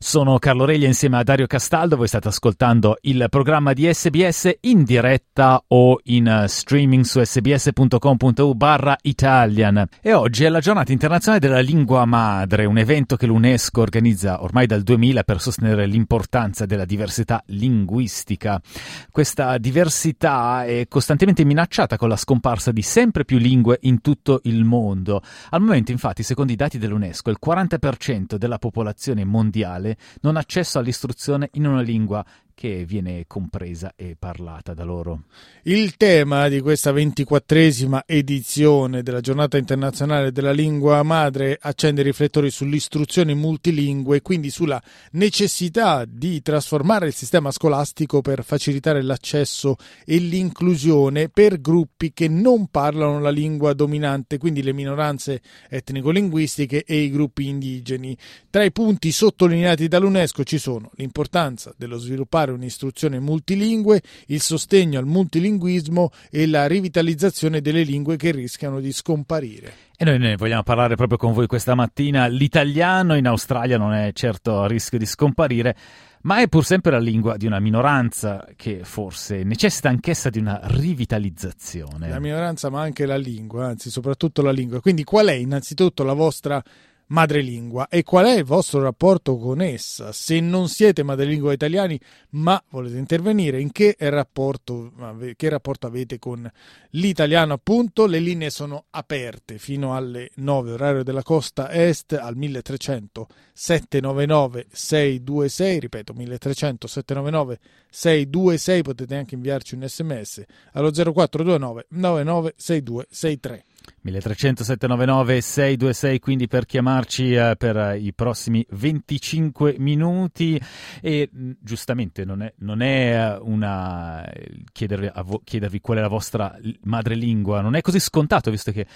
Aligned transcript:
Sono 0.00 0.38
Carlo 0.38 0.64
Reglia 0.64 0.86
insieme 0.86 1.18
a 1.18 1.24
Dario 1.24 1.48
Castaldo, 1.48 1.96
voi 1.96 2.06
state 2.06 2.28
ascoltando 2.28 2.98
il 3.02 3.26
programma 3.28 3.72
di 3.72 3.92
SBS 3.92 4.58
in 4.60 4.84
diretta 4.84 5.60
o 5.66 5.98
in 6.04 6.44
streaming 6.46 7.02
su 7.02 7.20
sbs.com.u 7.20 8.54
barra 8.54 8.96
Italian. 9.02 9.84
E 10.00 10.12
oggi 10.12 10.44
è 10.44 10.48
la 10.50 10.60
giornata 10.60 10.92
internazionale 10.92 11.44
della 11.44 11.58
lingua 11.58 12.04
madre, 12.04 12.64
un 12.64 12.78
evento 12.78 13.16
che 13.16 13.26
l'UNESCO 13.26 13.80
organizza 13.80 14.40
ormai 14.44 14.66
dal 14.66 14.82
2000 14.82 15.24
per 15.24 15.40
sostenere 15.40 15.86
l'importanza 15.86 16.64
della 16.64 16.84
diversità 16.84 17.42
linguistica. 17.46 18.62
Questa 19.10 19.58
diversità 19.58 20.64
è 20.64 20.86
costantemente 20.88 21.44
minacciata 21.44 21.96
con 21.96 22.08
la 22.08 22.16
scomparsa 22.16 22.70
di 22.70 22.82
sempre 22.82 23.24
più 23.24 23.38
lingue 23.38 23.78
in 23.82 24.00
tutto 24.00 24.42
il 24.44 24.62
mondo. 24.62 25.22
Al 25.50 25.60
momento 25.60 25.90
infatti, 25.90 26.22
secondo 26.22 26.52
i 26.52 26.56
dati 26.56 26.78
dell'UNESCO, 26.78 27.30
il 27.30 27.38
40% 27.44 28.36
della 28.36 28.58
popolazione 28.58 29.24
mondiale 29.24 29.87
non 30.20 30.36
accesso 30.36 30.78
all'istruzione 30.78 31.48
in 31.52 31.66
una 31.66 31.80
lingua 31.80 32.24
che 32.58 32.84
viene 32.84 33.22
compresa 33.28 33.92
e 33.94 34.16
parlata 34.18 34.74
da 34.74 34.82
loro. 34.82 35.26
Il 35.62 35.96
tema 35.96 36.48
di 36.48 36.60
questa 36.60 36.90
ventiquattresima 36.90 38.02
edizione 38.04 39.04
della 39.04 39.20
giornata 39.20 39.58
internazionale 39.58 40.32
della 40.32 40.50
lingua 40.50 41.04
madre 41.04 41.56
accende 41.60 42.00
i 42.00 42.04
riflettori 42.04 42.50
sull'istruzione 42.50 43.32
multilingue 43.32 44.16
e 44.16 44.22
quindi 44.22 44.50
sulla 44.50 44.82
necessità 45.12 46.04
di 46.04 46.42
trasformare 46.42 47.06
il 47.06 47.14
sistema 47.14 47.52
scolastico 47.52 48.22
per 48.22 48.42
facilitare 48.42 49.02
l'accesso 49.02 49.76
e 50.04 50.16
l'inclusione 50.16 51.28
per 51.28 51.60
gruppi 51.60 52.12
che 52.12 52.26
non 52.26 52.66
parlano 52.72 53.20
la 53.20 53.30
lingua 53.30 53.72
dominante, 53.72 54.36
quindi 54.36 54.64
le 54.64 54.72
minoranze 54.72 55.42
etnico-linguistiche 55.68 56.82
e 56.82 57.02
i 57.02 57.10
gruppi 57.10 57.46
indigeni. 57.46 58.18
Tra 58.50 58.64
i 58.64 58.72
punti 58.72 59.12
sottolineati 59.12 59.86
dall'UNESCO 59.86 60.42
ci 60.42 60.58
sono 60.58 60.90
l'importanza 60.96 61.72
dello 61.76 61.98
sviluppare 61.98 62.46
fare 62.48 62.52
un'istruzione 62.52 63.20
multilingue, 63.20 64.00
il 64.26 64.40
sostegno 64.40 64.98
al 64.98 65.06
multilinguismo 65.06 66.10
e 66.30 66.46
la 66.46 66.66
rivitalizzazione 66.66 67.60
delle 67.60 67.82
lingue 67.82 68.16
che 68.16 68.30
rischiano 68.30 68.80
di 68.80 68.92
scomparire. 68.92 69.72
E 69.96 70.04
noi 70.04 70.18
ne 70.18 70.36
vogliamo 70.36 70.62
parlare 70.62 70.94
proprio 70.94 71.18
con 71.18 71.32
voi 71.32 71.46
questa 71.46 71.74
mattina. 71.74 72.26
L'italiano 72.26 73.16
in 73.16 73.26
Australia 73.26 73.76
non 73.76 73.92
è 73.92 74.12
certo 74.12 74.62
a 74.62 74.66
rischio 74.66 74.98
di 74.98 75.06
scomparire, 75.06 75.76
ma 76.22 76.40
è 76.40 76.48
pur 76.48 76.64
sempre 76.64 76.92
la 76.92 76.98
lingua 76.98 77.36
di 77.36 77.46
una 77.46 77.60
minoranza 77.60 78.46
che 78.56 78.80
forse 78.84 79.42
necessita 79.42 79.88
anch'essa 79.88 80.30
di 80.30 80.38
una 80.38 80.60
rivitalizzazione. 80.62 82.08
La 82.08 82.20
minoranza, 82.20 82.70
ma 82.70 82.80
anche 82.80 83.06
la 83.06 83.16
lingua, 83.16 83.66
anzi 83.66 83.90
soprattutto 83.90 84.42
la 84.42 84.52
lingua. 84.52 84.80
Quindi 84.80 85.04
qual 85.04 85.26
è 85.26 85.34
innanzitutto 85.34 86.04
la 86.04 86.14
vostra 86.14 86.62
madrelingua 87.08 87.88
e 87.88 88.02
qual 88.02 88.26
è 88.26 88.36
il 88.38 88.44
vostro 88.44 88.80
rapporto 88.80 89.36
con 89.36 89.60
essa? 89.60 90.12
Se 90.12 90.40
non 90.40 90.68
siete 90.68 91.02
madrelingua 91.02 91.52
italiani 91.52 91.98
ma 92.30 92.62
volete 92.70 92.98
intervenire, 92.98 93.60
in 93.60 93.72
che 93.72 93.96
rapporto, 93.98 94.92
che 95.36 95.48
rapporto 95.48 95.86
avete 95.86 96.18
con 96.18 96.50
l'italiano 96.90 97.54
appunto? 97.54 98.06
Le 98.06 98.18
linee 98.18 98.50
sono 98.50 98.84
aperte 98.90 99.58
fino 99.58 99.94
alle 99.94 100.30
9 100.36 100.72
orario 100.72 101.02
della 101.02 101.22
costa 101.22 101.70
est 101.70 102.12
al 102.12 102.36
1300 102.36 103.26
799 103.52 104.66
626, 104.70 105.80
ripeto 105.80 106.12
1300 106.12 106.86
799 106.86 107.58
626, 107.90 108.82
potete 108.82 109.16
anche 109.16 109.34
inviarci 109.34 109.74
un 109.74 109.88
sms 109.88 110.44
allo 110.72 110.90
0429 110.90 111.86
996263. 111.88 113.64
1300 114.02 114.64
799 114.64 115.40
626 115.40 116.18
quindi 116.18 116.46
per 116.46 116.66
chiamarci 116.66 117.34
eh, 117.34 117.54
per 117.56 117.76
eh, 117.76 117.98
i 117.98 118.12
prossimi 118.12 118.64
25 118.70 119.76
minuti. 119.78 120.60
E 121.00 121.28
mh, 121.30 121.50
giustamente 121.60 122.24
non 122.24 122.42
è, 122.42 122.52
non 122.58 122.80
è 122.80 123.34
eh, 123.34 123.38
una 123.42 124.24
chiedervi, 124.72 125.10
vo- 125.24 125.40
chiedervi 125.44 125.80
qual 125.80 125.98
è 125.98 126.00
la 126.00 126.08
vostra 126.08 126.56
madrelingua 126.82 127.60
non 127.60 127.74
è 127.74 127.80
così 127.80 128.00
scontato 128.00 128.50
visto 128.50 128.72
che 128.72 128.86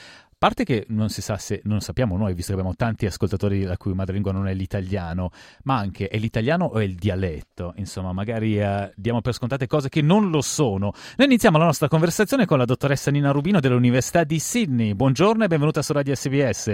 parte 0.42 0.64
che 0.64 0.86
non 0.88 1.08
si 1.08 1.22
sa 1.22 1.36
se 1.36 1.60
non 1.66 1.78
sappiamo 1.78 2.16
noi, 2.16 2.34
visto 2.34 2.52
che 2.52 2.58
abbiamo 2.58 2.74
tanti 2.74 3.06
ascoltatori 3.06 3.62
la 3.62 3.76
cui 3.76 3.94
madrelingua 3.94 4.32
non 4.32 4.48
è 4.48 4.54
l'italiano, 4.54 5.30
ma 5.62 5.76
anche 5.76 6.08
è 6.08 6.18
l'italiano 6.18 6.64
o 6.64 6.80
è 6.80 6.82
il 6.82 6.96
dialetto? 6.96 7.74
Insomma, 7.76 8.12
magari 8.12 8.58
eh, 8.58 8.92
diamo 8.96 9.20
per 9.20 9.34
scontate 9.34 9.68
cose 9.68 9.88
che 9.88 10.02
non 10.02 10.30
lo 10.30 10.40
sono. 10.40 10.94
Noi 11.16 11.28
iniziamo 11.28 11.58
la 11.58 11.66
nostra 11.66 11.86
conversazione 11.86 12.44
con 12.44 12.58
la 12.58 12.64
dottoressa 12.64 13.12
Nina 13.12 13.30
Rubino 13.30 13.60
dell'Università 13.60 14.24
di 14.24 14.40
Sydney. 14.40 14.94
Buongiorno 14.94 15.44
e 15.44 15.46
benvenuta 15.46 15.80
su 15.80 15.92
Radio 15.92 16.12
SBS. 16.12 16.66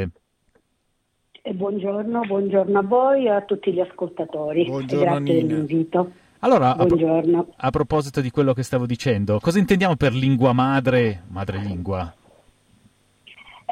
E 1.42 1.52
buongiorno, 1.52 2.20
buongiorno 2.20 2.78
a 2.78 2.82
voi 2.82 3.26
e 3.26 3.30
a 3.32 3.42
tutti 3.42 3.70
gli 3.70 3.80
ascoltatori. 3.80 4.64
Buongiorno, 4.64 5.04
grazie 5.04 5.34
Nina. 5.34 5.46
dell'invito. 5.46 6.12
Allora, 6.38 6.74
a, 6.74 6.86
pro- 6.86 7.52
a, 7.54 7.70
proposito 7.70 8.22
di 8.22 8.30
quello 8.30 8.54
che 8.54 8.62
stavo 8.62 8.86
dicendo, 8.86 9.38
cosa 9.40 9.58
intendiamo 9.58 9.96
per 9.96 10.14
lingua 10.14 10.54
madre, 10.54 11.24
madrelingua? 11.28 12.14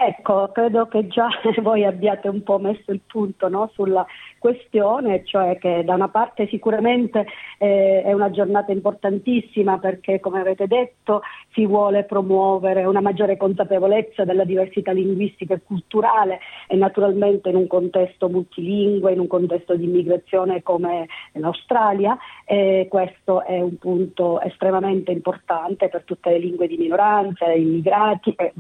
Ecco, 0.07 0.51
credo 0.53 0.87
che 0.87 1.09
già 1.09 1.29
voi 1.63 1.85
abbiate 1.85 2.29
un 2.29 2.45
po' 2.45 2.59
messo 2.59 2.93
il 2.93 3.01
punto 3.05 3.49
no, 3.49 3.69
sulla 3.75 4.07
questione, 4.39 5.25
cioè 5.25 5.59
che 5.59 5.83
da 5.85 5.95
una 5.95 6.09
parte 6.09 6.47
sicuramente 6.47 7.27
eh, 7.59 8.03
è 8.05 8.13
una 8.13 8.31
giornata 8.31 8.71
importantissima 8.71 9.79
perché, 9.79 10.21
come 10.21 10.39
avete 10.39 10.69
detto, 10.69 11.23
si 11.53 11.67
vuole 11.67 12.05
promuovere 12.05 12.85
una 12.85 13.01
maggiore 13.01 13.37
consapevolezza 13.37 14.25
della 14.25 14.45
diversità 14.45 14.93
linguistica 14.93 15.55
e 15.55 15.63
culturale 15.65 16.39
e 16.69 16.77
naturalmente 16.77 17.49
in 17.49 17.57
un 17.57 17.67
contesto 17.67 18.29
multilingue, 18.29 19.13
in 19.13 19.19
un 19.19 19.27
contesto 19.27 19.75
di 19.75 19.87
immigrazione 19.87 20.63
come 20.63 21.09
l'Australia. 21.33 22.17
E 22.45 22.87
questo 22.89 23.45
è 23.45 23.61
un 23.61 23.77
punto 23.79 24.41
estremamente 24.41 25.11
importante 25.11 25.89
per 25.89 26.05
tutte 26.05 26.31
le 26.31 26.39
lingue 26.39 26.69
di 26.69 26.77
minoranza, 26.77 27.53
gli 27.53 27.63
immigrati 27.63 28.33
e 28.37 28.53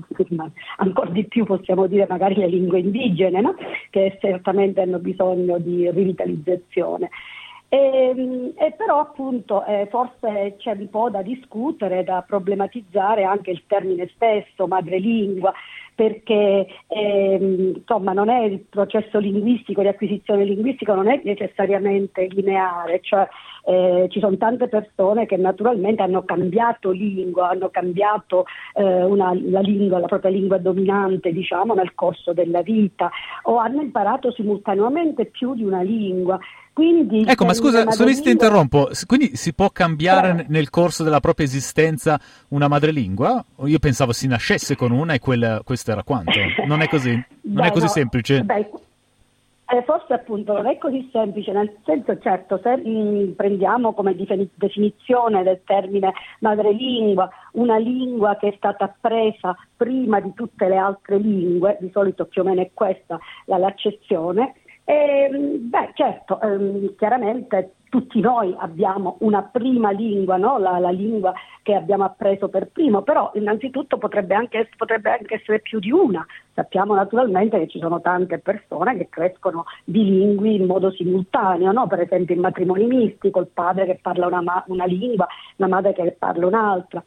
ancora 0.78 1.10
di 1.10 1.24
più 1.24 1.35
possiamo 1.44 1.86
dire 1.86 2.06
magari 2.08 2.34
le 2.36 2.46
lingue 2.46 2.80
indigene, 2.80 3.40
no? 3.40 3.54
che 3.90 4.16
certamente 4.20 4.80
hanno 4.80 4.98
bisogno 4.98 5.58
di 5.58 5.90
rivitalizzazione. 5.90 7.10
E, 7.68 7.76
ehm, 7.76 8.52
e, 8.56 8.72
però 8.72 9.00
appunto 9.00 9.64
eh, 9.64 9.88
forse 9.90 10.54
c'è 10.58 10.72
un 10.72 10.88
po' 10.88 11.10
da 11.10 11.22
discutere, 11.22 12.04
da 12.04 12.24
problematizzare 12.26 13.24
anche 13.24 13.50
il 13.50 13.62
termine 13.66 14.08
stesso, 14.14 14.66
madrelingua, 14.66 15.52
perché 15.96 16.66
ehm, 16.88 17.72
insomma 17.76 18.12
non 18.12 18.28
è 18.28 18.42
il 18.42 18.60
processo 18.68 19.18
linguistico 19.18 19.80
di 19.80 19.88
acquisizione 19.88 20.44
linguistica 20.44 20.94
non 20.94 21.08
è 21.08 21.22
necessariamente 21.24 22.26
lineare, 22.26 23.00
cioè 23.00 23.26
eh, 23.64 24.06
ci 24.10 24.20
sono 24.20 24.36
tante 24.36 24.68
persone 24.68 25.24
che 25.24 25.38
naturalmente 25.38 26.02
hanno 26.02 26.22
cambiato 26.24 26.90
lingua, 26.90 27.48
hanno 27.48 27.70
cambiato 27.70 28.44
eh, 28.74 29.02
una, 29.04 29.32
la 29.34 29.60
lingua, 29.60 29.98
la 29.98 30.06
propria 30.06 30.30
lingua 30.30 30.58
dominante 30.58 31.32
diciamo 31.32 31.72
nel 31.72 31.94
corso 31.94 32.34
della 32.34 32.60
vita 32.60 33.10
o 33.44 33.56
hanno 33.56 33.80
imparato 33.80 34.30
simultaneamente 34.32 35.24
più 35.24 35.54
di 35.54 35.64
una 35.64 35.80
lingua 35.80 36.38
quindi, 36.76 37.24
ecco, 37.26 37.46
ma 37.46 37.54
scusa, 37.54 37.90
se 37.90 38.20
ti 38.20 38.30
interrompo, 38.30 38.90
quindi 39.06 39.34
si 39.34 39.54
può 39.54 39.70
cambiare 39.70 40.34
Beh. 40.34 40.44
nel 40.48 40.68
corso 40.68 41.02
della 41.02 41.20
propria 41.20 41.46
esistenza 41.46 42.20
una 42.48 42.68
madrelingua? 42.68 43.42
Io 43.64 43.78
pensavo 43.78 44.12
si 44.12 44.26
nascesse 44.26 44.76
con 44.76 44.92
una 44.92 45.14
e 45.14 45.18
quella, 45.18 45.62
questo 45.64 45.92
era 45.92 46.02
quanto. 46.02 46.38
Non 46.66 46.82
è 46.82 46.88
così? 46.88 47.12
Non 47.46 47.62
Beh, 47.62 47.68
è 47.68 47.70
così 47.70 47.84
no. 47.86 47.90
semplice? 47.90 48.42
Beh, 48.42 48.68
eh, 49.68 49.82
forse 49.84 50.12
appunto 50.12 50.52
non 50.52 50.66
è 50.66 50.76
così 50.76 51.08
semplice, 51.10 51.50
nel 51.52 51.74
senso 51.82 52.18
certo 52.18 52.60
se 52.62 52.76
mh, 52.76 52.88
mm, 52.88 53.30
prendiamo 53.32 53.94
come 53.94 54.14
definizione 54.14 55.42
del 55.44 55.62
termine 55.64 56.12
madrelingua 56.40 57.30
una 57.52 57.78
lingua 57.78 58.36
che 58.36 58.48
è 58.48 58.54
stata 58.58 58.84
appresa 58.84 59.56
prima 59.74 60.20
di 60.20 60.34
tutte 60.34 60.68
le 60.68 60.76
altre 60.76 61.16
lingue, 61.16 61.78
di 61.80 61.88
solito 61.90 62.26
più 62.26 62.42
o 62.42 62.44
meno 62.44 62.60
è 62.60 62.70
questa 62.74 63.18
la, 63.46 63.56
l'accezione, 63.56 64.56
e, 64.88 64.94
ehm, 64.94 65.68
beh, 65.68 65.90
certo, 65.94 66.40
ehm, 66.40 66.94
chiaramente 66.94 67.72
tutti 67.88 68.20
noi 68.20 68.54
abbiamo 68.56 69.16
una 69.20 69.42
prima 69.42 69.90
lingua, 69.90 70.36
no? 70.36 70.58
la, 70.58 70.78
la, 70.78 70.90
lingua 70.90 71.32
che 71.62 71.74
abbiamo 71.74 72.04
appreso 72.04 72.48
per 72.48 72.68
primo, 72.68 73.02
però 73.02 73.32
innanzitutto 73.34 73.98
potrebbe 73.98 74.36
anche, 74.36 74.68
potrebbe 74.76 75.10
anche, 75.10 75.34
essere 75.34 75.58
più 75.58 75.80
di 75.80 75.90
una. 75.90 76.24
Sappiamo 76.54 76.94
naturalmente 76.94 77.58
che 77.58 77.66
ci 77.66 77.80
sono 77.80 78.00
tante 78.00 78.38
persone 78.38 78.96
che 78.96 79.08
crescono 79.08 79.64
bilingui 79.84 80.54
in 80.54 80.66
modo 80.66 80.92
simultaneo, 80.92 81.72
no? 81.72 81.88
per 81.88 82.00
esempio 82.00 82.36
in 82.36 82.40
matrimoni 82.42 82.86
misti, 82.86 83.30
col 83.30 83.48
padre 83.48 83.86
che 83.86 83.98
parla 84.00 84.26
una, 84.26 84.64
una 84.68 84.84
lingua, 84.84 85.26
la 85.56 85.66
madre 85.66 85.94
che 85.94 86.14
parla 86.16 86.46
un'altra. 86.46 87.02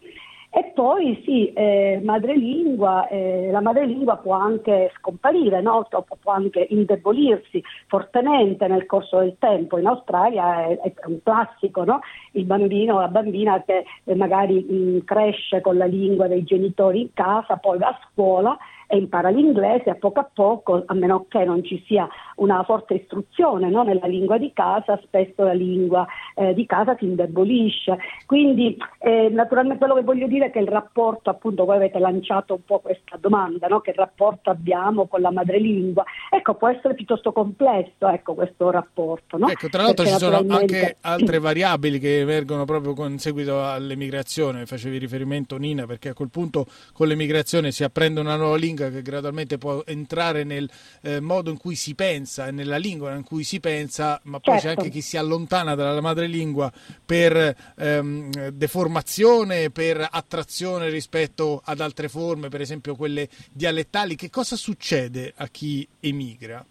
E 0.52 0.72
poi 0.74 1.22
sì, 1.24 1.54
eh, 1.54 2.02
madrelingua, 2.04 3.08
eh, 3.08 3.50
la 3.52 3.62
madrelingua 3.62 4.18
può 4.18 4.34
anche 4.34 4.92
scomparire, 4.98 5.62
no? 5.62 5.88
può 5.88 6.32
anche 6.32 6.66
indebolirsi 6.72 7.64
fortemente 7.86 8.68
nel 8.68 8.88
corso 8.88 9.20
del 9.20 9.36
tempo. 9.38 9.78
In 9.78 9.86
Australia 9.86 10.66
è, 10.66 10.80
è 10.80 10.94
un 11.06 11.22
classico, 11.22 11.84
no? 11.84 12.00
il 12.32 12.46
bambino 12.46 12.96
o 12.96 13.00
la 13.00 13.10
bambina 13.10 13.62
che 13.64 13.86
eh, 14.04 14.16
magari 14.16 14.66
mh, 14.68 14.74
mm, 14.74 14.98
cresce 15.06 15.62
con 15.62 15.78
la 15.78 15.86
lingua 15.86 16.28
dei 16.28 16.44
genitori 16.44 17.02
in 17.02 17.14
casa, 17.14 17.58
poi 17.58 17.78
va 17.78 17.90
a 17.90 18.00
scuola 18.12 18.58
e 18.92 18.98
impara 18.98 19.30
l'inglese 19.30 19.92
a 19.92 19.96
poco 19.96 20.20
a 20.20 20.30
poco, 20.34 20.82
a 20.84 20.94
meno 20.96 21.28
che 21.30 21.46
non 21.46 21.64
ci 21.64 21.84
sia 21.86 22.10
una 22.38 22.64
forte 22.64 22.96
istruzione 22.96 23.70
no? 23.70 23.84
nella 23.84 24.08
lingua 24.08 24.40
di 24.40 24.52
casa, 24.52 25.00
spesso 25.04 25.44
la 25.44 25.54
lingua 25.54 26.08
eh, 26.34 26.56
di 26.56 26.66
casa 26.66 26.96
si 26.98 27.06
indebolisce. 27.06 28.00
Quindi 28.26 28.76
eh, 28.98 29.30
naturalmente 29.30 29.78
quello 29.78 29.94
che 29.94 30.02
voglio 30.02 30.26
dire 30.26 30.48
è 30.48 30.52
che 30.52 30.58
il 30.58 30.68
rapporto, 30.68 31.30
appunto 31.30 31.66
voi 31.66 31.76
avete 31.76 32.00
lanciato 32.00 32.56
un 32.56 32.64
po' 32.66 32.80
questa 32.80 33.16
domanda, 33.18 33.68
no? 33.68 33.80
che 33.80 33.94
rapporto 33.96 34.50
abbiamo 34.50 35.06
con 35.06 35.22
la 35.22 35.32
madrelingua? 35.32 36.04
Ecco, 36.32 36.56
può 36.56 36.70
essere 36.70 36.96
piuttosto 36.96 37.32
complesso 37.32 38.08
ecco, 38.08 38.34
questo 38.34 38.72
rapporto. 38.72 39.38
No? 39.38 39.50
Ecco, 39.50 39.70
tra 39.70 39.84
l'altro 39.84 40.04
Perché 40.04 40.20
ci 40.20 40.26
sono 40.26 40.44
anche 40.50 40.98
altre 41.02 41.38
variabili 41.38 42.00
che 42.00 42.22
emergono 42.22 42.66
proprio 42.66 43.06
in 43.06 43.20
seguito 43.20 43.64
all'emigrazione, 43.64 44.66
facevi 44.66 44.98
riferimento 44.98 45.58
Nina, 45.58 45.86
perché 45.86 46.10
a 46.10 46.14
quel 46.16 46.32
punto 46.32 46.66
con 46.92 47.08
l'emigrazione 47.08 47.70
si 47.70 47.84
apprende 47.84 48.20
una 48.20 48.36
nuova 48.36 48.58
lingua 48.58 48.78
lingua 48.80 48.90
che 48.90 49.02
gradualmente 49.02 49.58
può 49.58 49.84
entrare 49.86 50.44
nel 50.44 50.70
eh, 51.02 51.20
modo 51.20 51.50
in 51.50 51.58
cui 51.58 51.76
si 51.76 51.94
pensa 51.96 52.48
e 52.48 52.52
nella 52.52 52.78
lingua 52.78 53.14
in 53.14 53.24
cui 53.24 53.44
si 53.44 53.60
pensa, 53.60 54.20
ma 54.24 54.40
poi 54.40 54.60
certo. 54.60 54.68
c'è 54.68 54.76
anche 54.78 54.90
chi 54.90 55.02
si 55.02 55.18
allontana 55.18 55.76
dalla 55.76 56.02
madrelingua 56.02 56.72
per 57.06 57.56
ehm, 57.76 58.50
deformazione, 58.50 59.70
per 59.70 60.08
attrazione 60.10 60.90
rispetto 60.90 61.62
ad 61.64 61.82
altre 61.82 62.08
forme, 62.08 62.50
per 62.50 62.62
esempio 62.62 62.96
quelle 62.96 63.28
dialettali. 63.52 64.16
Che 64.16 64.30
cosa 64.30 64.56
succede 64.56 65.34
a 65.36 65.48
chi 65.48 65.88
emigra? 66.00 66.66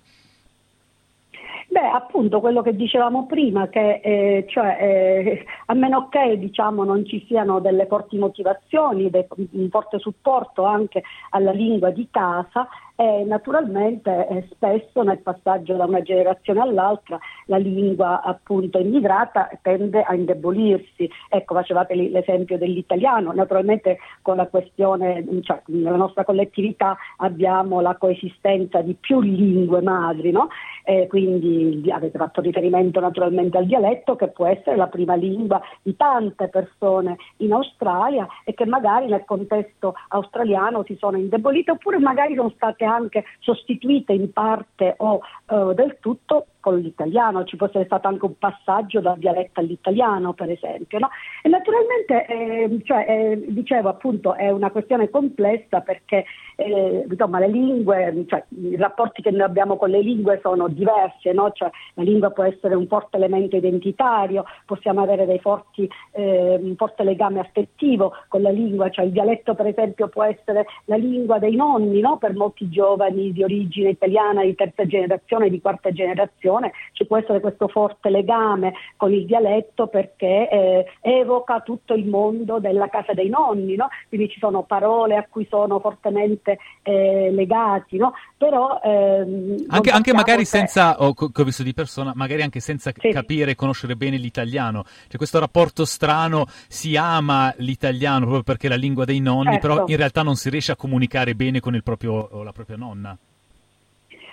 Beh, 1.70 1.86
appunto 1.86 2.40
quello 2.40 2.62
che 2.62 2.74
dicevamo 2.74 3.26
prima, 3.26 3.68
che 3.68 4.00
eh, 4.02 4.46
cioè, 4.48 4.78
eh, 4.80 5.44
a 5.66 5.74
meno 5.74 6.08
che 6.08 6.38
diciamo, 6.38 6.82
non 6.82 7.04
ci 7.04 7.22
siano 7.26 7.60
delle 7.60 7.86
forti 7.86 8.16
motivazioni, 8.16 9.10
un 9.50 9.68
forte 9.68 9.98
supporto 9.98 10.64
anche 10.64 11.02
alla 11.28 11.50
lingua 11.50 11.90
di 11.90 12.08
casa, 12.10 12.66
e 13.00 13.22
naturalmente 13.24 14.26
eh, 14.26 14.48
spesso 14.50 15.04
nel 15.04 15.20
passaggio 15.20 15.76
da 15.76 15.84
una 15.84 16.02
generazione 16.02 16.62
all'altra 16.62 17.16
la 17.46 17.56
lingua 17.56 18.22
appunto 18.22 18.80
immigrata 18.80 19.48
tende 19.62 20.02
a 20.02 20.16
indebolirsi. 20.16 21.08
Ecco, 21.28 21.54
facevate 21.54 21.94
l'esempio 21.94 22.58
dell'italiano, 22.58 23.30
naturalmente 23.32 23.98
con 24.20 24.34
la 24.34 24.48
questione, 24.48 25.24
cioè 25.42 25.62
nella 25.66 25.94
nostra 25.94 26.24
collettività 26.24 26.96
abbiamo 27.18 27.80
la 27.80 27.94
coesistenza 27.94 28.80
di 28.80 28.94
più 28.94 29.20
lingue 29.20 29.80
madri, 29.80 30.32
no? 30.32 30.48
eh, 30.88 31.06
quindi 31.06 31.90
avete 31.92 32.16
fatto 32.16 32.40
riferimento 32.40 32.98
naturalmente 32.98 33.58
al 33.58 33.66
dialetto 33.66 34.16
che 34.16 34.28
può 34.28 34.46
essere 34.46 34.74
la 34.74 34.86
prima 34.86 35.14
lingua 35.16 35.60
di 35.82 35.94
tante 35.94 36.48
persone 36.48 37.18
in 37.38 37.52
Australia 37.52 38.26
e 38.42 38.54
che 38.54 38.64
magari 38.64 39.06
nel 39.06 39.26
contesto 39.26 39.94
australiano 40.08 40.84
si 40.84 40.96
sono 40.98 41.18
indebolite 41.18 41.72
oppure 41.72 41.98
magari 41.98 42.34
sono 42.36 42.48
state 42.56 42.86
anche 42.88 43.24
sostituite 43.40 44.12
in 44.12 44.32
parte 44.32 44.94
o 44.98 45.20
eh, 45.46 45.74
del 45.74 45.98
tutto 46.00 46.46
con 46.60 46.78
l'italiano, 46.78 47.44
ci 47.44 47.56
può 47.56 47.66
essere 47.66 47.84
stato 47.84 48.08
anche 48.08 48.24
un 48.24 48.38
passaggio 48.38 49.00
dal 49.00 49.18
dialetto 49.18 49.60
all'italiano 49.60 50.32
per 50.32 50.50
esempio. 50.50 50.98
No? 50.98 51.08
E 51.42 51.48
naturalmente, 51.48 52.26
eh, 52.26 52.80
cioè, 52.84 53.06
eh, 53.08 53.44
dicevo 53.48 53.88
appunto, 53.88 54.34
è 54.34 54.50
una 54.50 54.70
questione 54.70 55.10
complessa 55.10 55.80
perché 55.80 56.24
eh, 56.56 57.06
insomma, 57.08 57.38
le 57.38 57.48
lingue, 57.48 58.24
cioè, 58.26 58.44
i 58.48 58.76
rapporti 58.76 59.22
che 59.22 59.30
noi 59.30 59.42
abbiamo 59.42 59.76
con 59.76 59.90
le 59.90 60.00
lingue 60.00 60.40
sono 60.42 60.66
diversi, 60.68 61.32
no? 61.32 61.52
cioè, 61.52 61.70
la 61.94 62.02
lingua 62.02 62.30
può 62.30 62.42
essere 62.42 62.74
un 62.74 62.88
forte 62.88 63.16
elemento 63.16 63.56
identitario, 63.56 64.44
possiamo 64.66 65.02
avere 65.02 65.38
forti, 65.38 65.88
eh, 66.12 66.58
un 66.60 66.74
forte 66.76 67.04
legame 67.04 67.38
affettivo 67.38 68.12
con 68.26 68.42
la 68.42 68.50
lingua, 68.50 68.90
cioè, 68.90 69.04
il 69.04 69.12
dialetto 69.12 69.54
per 69.54 69.66
esempio 69.66 70.08
può 70.08 70.24
essere 70.24 70.66
la 70.86 70.96
lingua 70.96 71.38
dei 71.38 71.54
nonni 71.54 72.00
no? 72.00 72.18
per 72.18 72.34
molti 72.34 72.68
giovani 72.68 73.32
di 73.32 73.42
origine 73.44 73.90
italiana 73.90 74.42
di 74.42 74.56
terza 74.56 74.84
generazione, 74.84 75.50
di 75.50 75.60
quarta 75.60 75.92
generazione, 75.92 76.47
ci 76.92 77.06
può 77.06 77.16
essere 77.16 77.40
questo 77.40 77.68
forte 77.68 78.10
legame 78.10 78.72
con 78.96 79.12
il 79.12 79.26
dialetto 79.26 79.86
perché 79.86 80.48
eh, 80.48 80.86
evoca 81.00 81.60
tutto 81.60 81.94
il 81.94 82.06
mondo 82.06 82.58
della 82.58 82.88
casa 82.88 83.12
dei 83.12 83.28
nonni, 83.28 83.76
no? 83.76 83.88
quindi 84.08 84.28
ci 84.28 84.38
sono 84.38 84.62
parole 84.62 85.16
a 85.16 85.26
cui 85.28 85.46
sono 85.48 85.78
fortemente 85.80 86.58
eh, 86.82 87.30
legati, 87.30 87.96
no? 87.96 88.12
però 88.36 88.80
ehm, 88.82 89.66
anche, 89.68 89.90
anche 89.90 90.12
magari 90.12 90.44
se... 90.44 90.58
senza, 90.58 91.02
oh, 91.02 91.14
che 91.14 91.42
ho 91.42 91.44
visto 91.44 91.62
di 91.62 91.74
persona, 91.74 92.12
magari 92.14 92.42
anche 92.42 92.60
senza 92.60 92.92
sì. 92.96 93.10
capire 93.10 93.52
e 93.52 93.54
conoscere 93.54 93.96
bene 93.96 94.16
l'italiano, 94.16 94.84
c'è 95.08 95.16
questo 95.16 95.38
rapporto 95.38 95.84
strano, 95.84 96.46
si 96.68 96.96
ama 96.96 97.52
l'italiano 97.58 98.24
proprio 98.24 98.42
perché 98.42 98.66
è 98.66 98.70
la 98.70 98.76
lingua 98.76 99.04
dei 99.04 99.20
nonni, 99.20 99.52
certo. 99.52 99.68
però 99.68 99.84
in 99.86 99.96
realtà 99.96 100.22
non 100.22 100.36
si 100.36 100.50
riesce 100.50 100.72
a 100.72 100.76
comunicare 100.76 101.34
bene 101.34 101.60
con 101.60 101.74
il 101.74 101.82
proprio, 101.82 102.42
la 102.42 102.52
propria 102.52 102.76
nonna. 102.76 103.16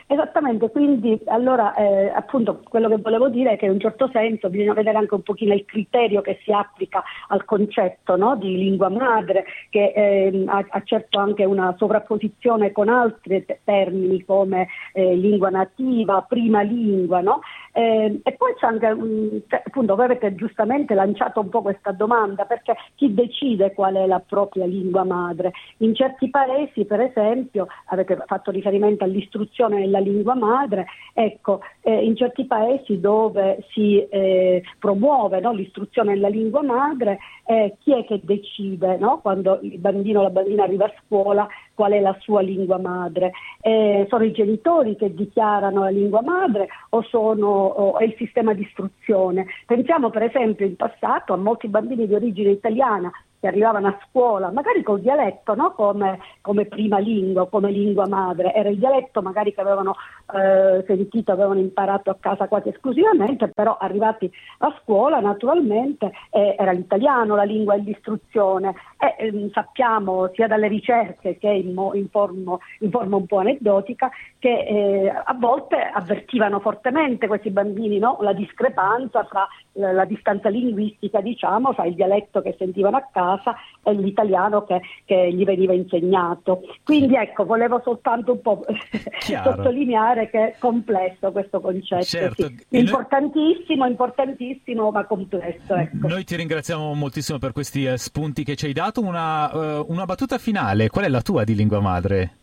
Esattamente, 0.07 0.69
quindi 0.69 1.19
allora 1.25 1.73
eh, 1.73 2.09
appunto 2.09 2.61
quello 2.69 2.87
che 2.89 2.97
volevo 2.97 3.27
dire 3.27 3.53
è 3.53 3.57
che 3.57 3.65
in 3.65 3.71
un 3.71 3.79
certo 3.79 4.07
senso 4.13 4.51
bisogna 4.51 4.73
vedere 4.73 4.99
anche 4.99 5.15
un 5.15 5.23
pochino 5.23 5.55
il 5.55 5.65
criterio 5.65 6.21
che 6.21 6.37
si 6.43 6.51
applica 6.51 7.03
al 7.29 7.43
concetto 7.43 8.15
no, 8.15 8.35
di 8.35 8.55
lingua 8.55 8.89
madre, 8.89 9.45
che 9.71 9.93
eh, 9.95 10.43
ha, 10.45 10.63
ha, 10.69 10.81
certo 10.83 11.17
anche 11.17 11.43
una 11.43 11.73
sovrapposizione 11.79 12.71
con 12.71 12.87
altri 12.87 13.43
termini 13.63 14.23
come 14.23 14.67
eh, 14.93 15.15
lingua 15.15 15.49
nativa, 15.49 16.21
prima 16.21 16.61
lingua, 16.61 17.21
no? 17.21 17.41
Eh, 17.71 18.21
e 18.23 18.31
poi 18.33 18.53
c'è 18.59 18.67
anche, 18.67 18.87
um, 18.87 19.41
appunto, 19.49 19.95
voi 19.95 20.05
avete 20.05 20.35
giustamente 20.35 20.93
lanciato 20.93 21.41
un 21.41 21.49
po' 21.49 21.63
questa 21.63 21.91
domanda, 21.91 22.45
perché 22.45 22.75
chi 22.93 23.11
decide 23.13 23.73
qual 23.73 23.95
è 23.95 24.05
la 24.05 24.21
propria 24.25 24.65
lingua 24.65 25.03
madre? 25.03 25.51
In 25.77 25.95
certi 25.95 26.29
paesi, 26.29 26.85
per 26.85 27.01
esempio, 27.01 27.67
avete 27.87 28.23
fatto 28.27 28.51
riferimento 28.51 29.03
all'istruzione 29.03 29.94
nella 29.95 29.99
lingua 29.99 30.35
madre, 30.35 30.85
ecco, 31.13 31.61
eh, 31.81 32.03
in 32.03 32.15
certi 32.15 32.45
paesi 32.45 32.99
dove 32.99 33.63
si 33.71 34.05
eh, 34.07 34.63
promuove 34.79 35.39
no, 35.39 35.53
l'istruzione 35.53 36.13
nella 36.13 36.27
lingua 36.27 36.61
madre, 36.61 37.19
eh, 37.45 37.77
chi 37.79 37.93
è 37.93 38.05
che 38.05 38.19
decide 38.23 38.97
no? 38.97 39.19
quando 39.21 39.59
il 39.61 39.77
bambino 39.77 40.19
o 40.19 40.23
la 40.23 40.29
bambina 40.29 40.63
arriva 40.63 40.85
a 40.85 40.93
scuola 41.05 41.47
qual 41.73 41.91
è 41.91 41.99
la 41.99 42.15
sua 42.19 42.41
lingua 42.41 42.77
madre? 42.77 43.31
Eh, 43.61 44.05
sono 44.09 44.23
i 44.23 44.31
genitori 44.31 44.95
che 44.95 45.13
dichiarano 45.13 45.81
la 45.81 45.89
lingua 45.89 46.21
madre 46.21 46.67
o, 46.89 47.01
sono, 47.03 47.47
o 47.47 47.97
è 47.97 48.05
il 48.05 48.15
sistema 48.17 48.53
di 48.53 48.63
istruzione? 48.63 49.45
Pensiamo 49.65 50.09
per 50.09 50.23
esempio 50.23 50.65
in 50.65 50.75
passato 50.75 51.33
a 51.33 51.37
molti 51.37 51.67
bambini 51.67 52.07
di 52.07 52.15
origine 52.15 52.51
italiana 52.51 53.11
che 53.39 53.47
arrivavano 53.47 53.87
a 53.87 53.99
scuola, 54.09 54.51
magari 54.51 54.83
col 54.83 55.01
dialetto, 55.01 55.55
no? 55.55 55.71
come, 55.71 56.19
come, 56.41 56.65
prima 56.65 56.97
lingua, 56.99 57.47
come 57.47 57.71
lingua 57.71 58.07
madre, 58.07 58.53
era 58.53 58.69
il 58.69 58.77
dialetto 58.77 59.21
magari 59.21 59.53
che 59.53 59.61
avevano 59.61 59.95
eh, 60.33 60.83
sentito, 60.85 61.31
avevano 61.31 61.59
imparato 61.59 62.09
a 62.09 62.17
casa 62.19 62.47
quasi 62.47 62.69
esclusivamente, 62.69 63.47
però 63.49 63.77
arrivati 63.77 64.31
a 64.59 64.75
scuola 64.81 65.19
naturalmente 65.19 66.11
eh, 66.31 66.55
era 66.57 66.71
l'italiano 66.71 67.35
la 67.35 67.43
lingua 67.43 67.75
dell'istruzione 67.75 68.73
e 68.97 69.14
ehm, 69.27 69.51
sappiamo 69.51 70.31
sia 70.33 70.47
dalle 70.47 70.67
ricerche 70.67 71.37
che 71.37 71.49
in, 71.49 71.73
mo, 71.73 71.93
in, 71.93 72.09
formo, 72.09 72.59
in 72.79 72.91
forma 72.91 73.15
un 73.15 73.25
po' 73.25 73.39
aneddotica 73.39 74.09
che 74.39 74.49
eh, 74.49 75.09
a 75.09 75.35
volte 75.37 75.77
avvertivano 75.77 76.59
fortemente 76.59 77.27
questi 77.27 77.49
bambini 77.49 77.97
no? 77.97 78.17
la 78.21 78.33
discrepanza 78.33 79.23
fra 79.25 79.47
la, 79.73 79.91
la 79.91 80.05
distanza 80.05 80.49
linguistica 80.49 81.21
diciamo, 81.21 81.73
fra 81.73 81.85
il 81.85 81.95
dialetto 81.95 82.41
che 82.41 82.55
sentivano 82.57 82.97
a 82.97 83.07
casa 83.11 83.55
e 83.83 83.93
l'italiano 83.93 84.63
che, 84.63 84.81
che 85.05 85.33
gli 85.33 85.43
veniva 85.43 85.73
insegnato. 85.73 86.61
Quindi 86.83 87.15
ecco, 87.15 87.45
volevo 87.45 87.81
soltanto 87.83 88.33
un 88.33 88.41
po' 88.41 88.65
sottolineare 89.19 90.29
che 90.29 90.47
è 90.47 90.55
complesso 90.59 91.31
questo 91.31 91.59
concetto. 91.59 92.03
Certo. 92.03 92.47
Sì. 92.47 92.77
Importantissimo, 92.77 93.83
noi... 93.83 93.91
importantissimo, 93.91 94.91
ma 94.91 95.05
complesso. 95.05 95.75
Ecco. 95.75 96.07
Noi 96.07 96.23
ti 96.23 96.35
ringraziamo 96.35 96.93
moltissimo 96.93 97.37
per 97.37 97.51
questi 97.51 97.85
uh, 97.85 97.95
spunti 97.95 98.43
che 98.43 98.55
ci 98.55 98.65
hai 98.65 98.73
dato. 98.73 99.01
Una, 99.01 99.14
uh, 99.15 99.85
una 99.87 100.05
battuta 100.05 100.37
finale, 100.37 100.89
qual 100.89 101.05
è 101.05 101.09
la 101.09 101.21
tua 101.21 101.43
di 101.43 101.55
lingua 101.55 101.79
madre? 101.79 102.37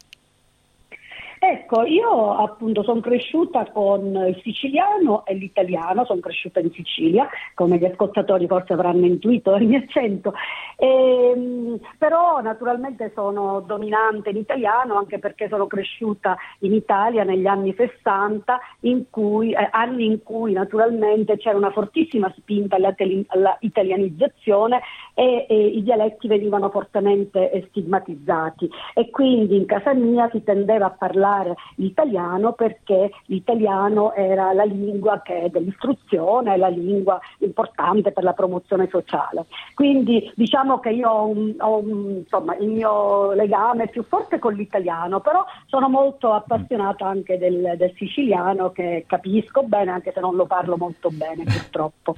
Ecco, 1.45 1.83
io 1.83 2.37
appunto 2.37 2.85
sono 2.85 3.01
cresciuta 3.01 3.69
con 3.73 4.15
il 4.15 4.41
siciliano 4.45 5.27
e 5.27 5.35
l'italiano, 5.35 6.05
sono 6.05 6.21
cresciuta 6.21 6.61
in 6.61 6.71
Sicilia, 6.71 7.29
come 7.55 7.79
gli 7.79 7.85
ascoltatori 7.85 8.47
forse 8.47 8.75
avranno 8.75 9.07
intuito 9.07 9.51
dal 9.51 9.65
mio 9.65 9.79
accento, 9.79 10.35
e, 10.77 10.87
ehm, 10.87 11.81
però 11.99 12.41
naturalmente 12.41 13.11
sono 13.13 13.59
dominante 13.59 14.31
in 14.31 14.37
italiano 14.37 14.95
anche 14.95 15.19
perché 15.19 15.49
sono 15.49 15.67
cresciuta 15.67 16.37
in 16.61 16.75
Italia 16.75 17.25
negli 17.25 17.47
anni 17.47 17.75
60, 17.77 18.61
in 18.83 19.11
cui, 19.11 19.51
eh, 19.51 19.69
anni 19.73 20.05
in 20.05 20.23
cui 20.23 20.53
naturalmente 20.53 21.39
c'era 21.39 21.57
una 21.57 21.73
fortissima 21.73 22.33
spinta 22.37 22.77
alla, 22.77 22.93
tele, 22.93 23.25
alla 23.27 23.57
italianizzazione 23.63 24.81
e, 25.15 25.47
e 25.49 25.67
i 25.67 25.83
dialetti 25.83 26.29
venivano 26.29 26.71
fortemente 26.71 27.65
stigmatizzati. 27.71 28.71
E 28.95 29.11
quindi 29.11 29.57
in 29.57 29.67
casa 29.67 29.93
mia 29.93 30.29
si 30.31 30.45
tendeva 30.45 30.87
a 30.87 30.91
parlare 30.91 31.31
parlare 31.33 31.55
l'italiano 31.77 32.53
perché 32.53 33.11
l'italiano 33.27 34.13
era 34.13 34.53
la 34.53 34.65
lingua 34.65 35.23
che 35.23 35.49
dell'istruzione, 35.51 36.57
la 36.57 36.69
lingua 36.69 37.19
importante 37.39 38.13
per 38.13 38.23
la 38.23 38.35
promozione 38.35 38.89
sociale. 38.91 39.47
Quindi 39.75 40.31
diciamo 40.35 40.79
che 40.79 40.91
io 40.91 41.09
ho, 41.09 41.27
un, 41.27 41.55
ho 41.59 41.79
un, 41.79 42.17
insomma, 42.19 42.57
il 42.57 42.69
mio 42.69 43.33
legame 43.33 43.89
più 43.89 44.05
forte 44.05 44.39
con 44.39 44.55
l'italiano, 44.55 45.21
però 45.21 45.45
sono 45.67 45.89
molto 45.89 46.33
appassionata 46.33 47.07
anche 47.07 47.39
del, 47.39 47.75
del 47.77 47.93
siciliano 47.97 48.71
che 48.71 49.05
capisco 49.07 49.63
bene 49.63 49.91
anche 49.91 50.13
se 50.13 50.21
non 50.21 50.35
lo 50.37 50.47
parlo 50.47 50.77
molto 50.77 51.09
bene 51.11 51.45
purtroppo. 51.45 52.15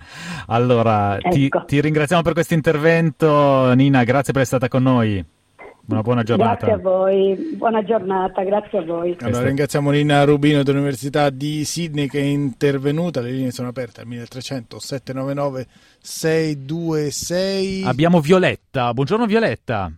Allora, 0.49 1.17
ecco. 1.19 1.31
ti, 1.31 1.49
ti 1.67 1.81
ringraziamo 1.81 2.23
per 2.23 2.33
questo 2.33 2.55
intervento 2.55 3.73
Nina, 3.75 4.05
grazie 4.05 4.33
per 4.33 4.43
essere 4.43 4.59
stata 4.59 4.69
con 4.69 4.83
noi. 4.83 5.34
Una 5.87 6.01
buona 6.01 6.23
giornata. 6.23 6.67
Grazie 6.67 6.73
a 6.73 6.79
voi, 6.79 7.55
buona 7.57 7.85
giornata, 7.85 8.43
grazie 8.43 8.79
a 8.79 8.83
voi. 8.83 9.15
Allora, 9.21 9.45
ringraziamo 9.45 9.91
Nina 9.91 10.25
Rubino 10.25 10.63
dell'Università 10.63 11.29
di 11.29 11.63
Sydney 11.65 12.09
che 12.09 12.21
è 12.21 12.25
intervenuta, 12.25 13.21
le 13.21 13.31
linee 13.31 13.51
sono 13.51 13.69
aperte 13.69 14.01
al 14.01 14.07
1300 14.07 14.79
799 14.79 15.67
626. 16.01 17.85
Abbiamo 17.85 18.21
Violetta, 18.21 18.95
buongiorno 18.95 19.27
Violetta. 19.27 19.93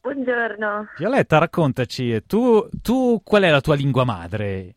Buongiorno. 0.00 0.88
Violetta, 0.98 1.38
raccontaci, 1.38 2.26
tu, 2.26 2.68
tu 2.82 3.20
qual 3.22 3.42
è 3.42 3.50
la 3.50 3.60
tua 3.60 3.76
lingua 3.76 4.04
madre? 4.04 4.74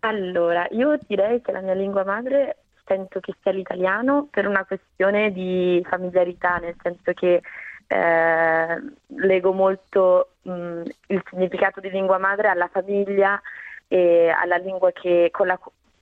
Allora, 0.00 0.66
io 0.70 0.98
direi 1.06 1.40
che 1.40 1.52
la 1.52 1.60
mia 1.60 1.74
lingua 1.74 2.02
madre 2.02 2.56
sento 2.84 3.20
che 3.20 3.34
sia 3.40 3.52
l'italiano 3.52 4.26
per 4.28 4.48
una 4.48 4.64
questione 4.64 5.30
di 5.32 5.84
familiarità, 5.88 6.56
nel 6.56 6.74
senso 6.82 7.12
che 7.12 7.40
eh, 7.92 8.82
lego 9.06 9.52
molto 9.52 10.30
mh, 10.42 10.82
il 11.08 11.22
significato 11.28 11.80
di 11.80 11.90
lingua 11.90 12.18
madre 12.18 12.48
alla 12.48 12.68
famiglia 12.72 13.40
e 13.88 14.30
alla 14.30 14.56
lingua 14.56 14.90
che, 14.92 15.28
con 15.30 15.46
la, 15.46 15.58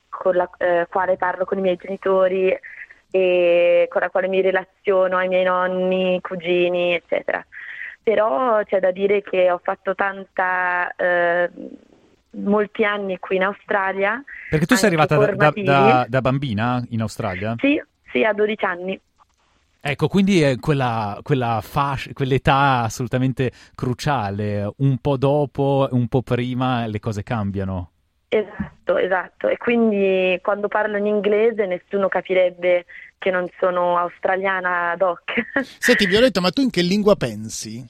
con 0.08 0.34
la 0.34 0.48
eh, 0.58 0.86
quale 0.88 1.16
parlo 1.16 1.44
con 1.44 1.58
i 1.58 1.62
miei 1.62 1.76
genitori 1.76 2.56
e 3.10 3.88
con 3.90 4.00
la 4.00 4.10
quale 4.10 4.28
mi 4.28 4.40
relaziono 4.40 5.16
ai 5.16 5.28
miei 5.28 5.44
nonni, 5.44 6.20
cugini, 6.20 6.94
eccetera. 6.94 7.44
Però 8.02 8.62
c'è 8.64 8.78
da 8.78 8.92
dire 8.92 9.22
che 9.22 9.50
ho 9.50 9.60
fatto 9.62 9.94
tanta... 9.94 10.94
Eh, 10.94 11.50
molti 12.32 12.84
anni 12.84 13.18
qui 13.18 13.34
in 13.36 13.42
Australia. 13.42 14.22
Perché 14.48 14.64
tu 14.64 14.76
sei 14.76 14.86
arrivata 14.86 15.16
da, 15.16 15.50
da, 15.52 16.06
da, 16.08 16.20
bambina 16.20 16.80
in 16.90 17.00
Australia? 17.00 17.56
Sì, 17.58 17.82
sì, 18.12 18.22
a 18.22 18.32
12 18.32 18.64
anni. 18.64 19.00
Ecco, 19.82 20.08
quindi 20.08 20.42
è 20.42 20.56
quella, 20.58 21.18
quella 21.22 21.60
fascia, 21.62 22.12
quell'età 22.12 22.82
assolutamente 22.82 23.50
cruciale, 23.74 24.70
un 24.78 24.98
po' 24.98 25.16
dopo, 25.16 25.88
un 25.92 26.06
po' 26.06 26.20
prima 26.20 26.86
le 26.86 27.00
cose 27.00 27.22
cambiano. 27.22 27.92
Esatto, 28.28 28.98
esatto. 28.98 29.48
E 29.48 29.56
quindi 29.56 30.38
quando 30.42 30.68
parlo 30.68 30.98
in 30.98 31.06
inglese 31.06 31.66
nessuno 31.66 32.08
capirebbe 32.08 32.84
che 33.18 33.30
non 33.30 33.46
sono 33.58 33.96
australiana 33.96 34.94
doc. 34.96 35.32
Senti 35.78 36.06
Violetta, 36.06 36.40
ma 36.40 36.50
tu 36.50 36.60
in 36.60 36.70
che 36.70 36.82
lingua 36.82 37.16
pensi? 37.16 37.84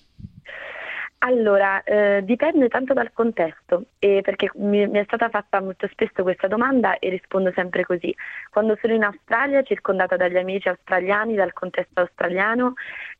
Allora, 1.23 1.83
eh, 1.83 2.23
dipende 2.25 2.69
tanto 2.69 2.95
dal 2.95 3.13
contesto, 3.13 3.89
eh, 3.99 4.23
perché 4.23 4.51
mi, 4.55 4.87
mi, 4.87 4.99
è 5.01 5.05
stata 5.05 5.29
fatta 5.29 5.61
molto 5.61 5.87
spesso 5.89 6.23
questa 6.23 6.49
domanda 6.49 6.99
e 6.99 7.11
rispondo 7.11 7.53
sempre 7.55 7.85
così. 7.85 8.15
Quando 8.51 8.79
sono 8.81 8.95
in 8.95 9.03
Australia, 9.05 9.63
circondata 9.63 10.17
dagli 10.17 10.39
amici 10.39 10.69
australiani, 10.71 11.35
dal 11.35 11.53
contesto 11.53 12.01
australiano, 12.01 12.73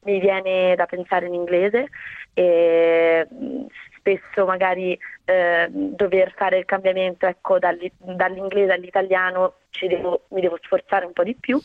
mi 0.05 0.19
viene 0.19 0.75
da 0.77 0.87
pensare 0.87 1.27
in 1.27 1.35
inglese. 1.35 1.89
E, 2.33 3.27
spesso 4.01 4.45
magari 4.45 4.99
eh, 5.25 5.69
dover 5.71 6.33
fare 6.37 6.59
il 6.59 6.65
cambiamento 6.65 7.27
ecco, 7.27 7.59
dall'inglese 7.59 8.73
all'italiano 8.73 9.55
devo, 9.87 10.23
mi 10.31 10.41
devo 10.41 10.59
sforzare 10.63 11.07
un 11.07 11.13
po' 11.13 11.23
di 11.23 11.37
più, 11.39 11.61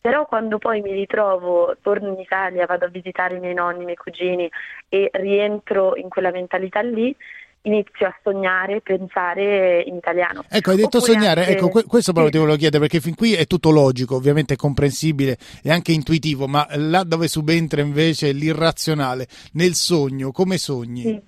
però 0.00 0.26
quando 0.26 0.58
poi 0.58 0.80
mi 0.80 0.92
ritrovo, 0.92 1.76
torno 1.82 2.12
in 2.12 2.20
Italia, 2.20 2.66
vado 2.66 2.84
a 2.84 2.88
visitare 2.88 3.36
i 3.36 3.40
miei 3.40 3.54
nonni, 3.54 3.82
i 3.82 3.84
miei 3.84 3.96
cugini 3.96 4.48
e 4.88 5.10
rientro 5.12 5.96
in 5.96 6.08
quella 6.08 6.30
mentalità 6.30 6.80
lì, 6.80 7.14
inizio 7.62 8.06
a 8.06 8.16
sognare, 8.22 8.80
pensare 8.80 9.82
in 9.82 9.96
italiano. 9.96 10.44
Ecco, 10.48 10.70
hai 10.70 10.76
detto 10.76 10.98
Oppure 10.98 11.12
sognare, 11.12 11.40
anche... 11.40 11.52
ecco, 11.52 11.68
questo 11.68 12.12
proprio 12.12 12.26
sì. 12.26 12.30
ti 12.32 12.38
volevo 12.38 12.56
chiedere 12.56 12.80
perché 12.80 13.00
fin 13.00 13.14
qui 13.14 13.34
è 13.34 13.46
tutto 13.46 13.70
logico, 13.70 14.14
ovviamente 14.14 14.54
è 14.54 14.56
comprensibile 14.56 15.36
e 15.62 15.70
anche 15.70 15.92
intuitivo, 15.92 16.46
ma 16.46 16.66
là 16.76 17.02
dove 17.04 17.28
subentra 17.28 17.80
invece 17.80 18.32
l'irrazionale, 18.32 19.26
nel 19.52 19.74
sogno, 19.74 20.30
come 20.30 20.56
sogni? 20.56 21.02
Sì. 21.02 21.27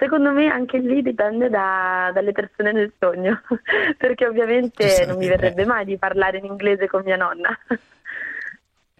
Secondo 0.00 0.32
me 0.32 0.46
anche 0.46 0.78
lì 0.78 1.02
dipende 1.02 1.50
da, 1.50 2.10
dalle 2.14 2.32
persone 2.32 2.72
nel 2.72 2.90
sogno, 2.98 3.42
perché 3.98 4.26
ovviamente 4.26 5.04
non 5.06 5.18
mi 5.18 5.28
verrebbe 5.28 5.66
mai 5.66 5.84
di 5.84 5.98
parlare 5.98 6.38
in 6.38 6.46
inglese 6.46 6.86
con 6.86 7.02
mia 7.04 7.16
nonna. 7.16 7.50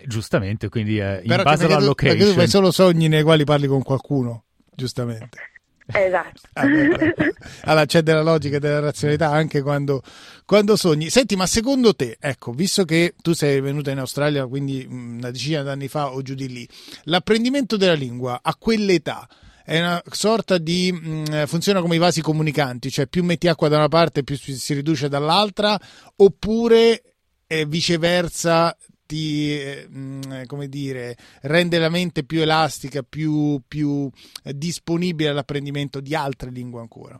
Giustamente, 0.04 0.68
quindi 0.68 0.98
eh, 0.98 1.22
in 1.22 1.40
base 1.42 1.64
alla 1.64 1.80
location. 1.80 2.18
Perché 2.18 2.32
tu 2.32 2.38
fai 2.38 2.48
solo 2.48 2.70
sogni 2.70 3.08
nei 3.08 3.22
quali 3.22 3.44
parli 3.44 3.66
con 3.66 3.82
qualcuno, 3.82 4.44
giustamente. 4.74 5.38
Esatto. 5.86 6.42
allora 7.64 7.86
c'è 7.86 8.02
della 8.02 8.22
logica 8.22 8.56
e 8.56 8.60
della 8.60 8.80
razionalità 8.80 9.30
anche 9.30 9.62
quando, 9.62 10.02
quando, 10.44 10.76
sogni. 10.76 11.08
Senti, 11.08 11.34
ma 11.34 11.46
secondo 11.46 11.94
te, 11.94 12.18
ecco, 12.20 12.52
visto 12.52 12.84
che 12.84 13.14
tu 13.22 13.32
sei 13.32 13.62
venuta 13.62 13.90
in 13.90 14.00
Australia 14.00 14.46
quindi 14.46 14.86
una 14.88 15.30
decina 15.30 15.62
d'anni 15.62 15.88
fa 15.88 16.12
o 16.12 16.20
giù 16.20 16.34
di 16.34 16.46
lì, 16.46 16.68
l'apprendimento 17.04 17.78
della 17.78 17.94
lingua 17.94 18.40
a 18.42 18.54
quell'età 18.54 19.26
è 19.70 19.78
una 19.78 20.02
sorta 20.06 20.58
di 20.58 20.90
mm, 20.92 21.44
funziona 21.44 21.80
come 21.80 21.94
i 21.94 21.98
vasi 21.98 22.22
comunicanti, 22.22 22.90
cioè 22.90 23.06
più 23.06 23.22
metti 23.22 23.46
acqua 23.46 23.68
da 23.68 23.76
una 23.76 23.86
parte 23.86 24.24
più 24.24 24.34
si 24.34 24.74
riduce 24.74 25.08
dall'altra, 25.08 25.78
oppure 26.16 27.00
eh, 27.46 27.66
viceversa 27.66 28.76
ti 29.06 29.56
eh, 29.60 29.86
mm, 29.88 30.42
come 30.48 30.66
dire, 30.66 31.14
rende 31.42 31.78
la 31.78 31.88
mente 31.88 32.24
più 32.24 32.40
elastica, 32.40 33.04
più, 33.08 33.60
più 33.68 34.10
eh, 34.42 34.58
disponibile 34.58 35.30
all'apprendimento 35.30 36.00
di 36.00 36.16
altre 36.16 36.50
lingue 36.50 36.80
ancora. 36.80 37.16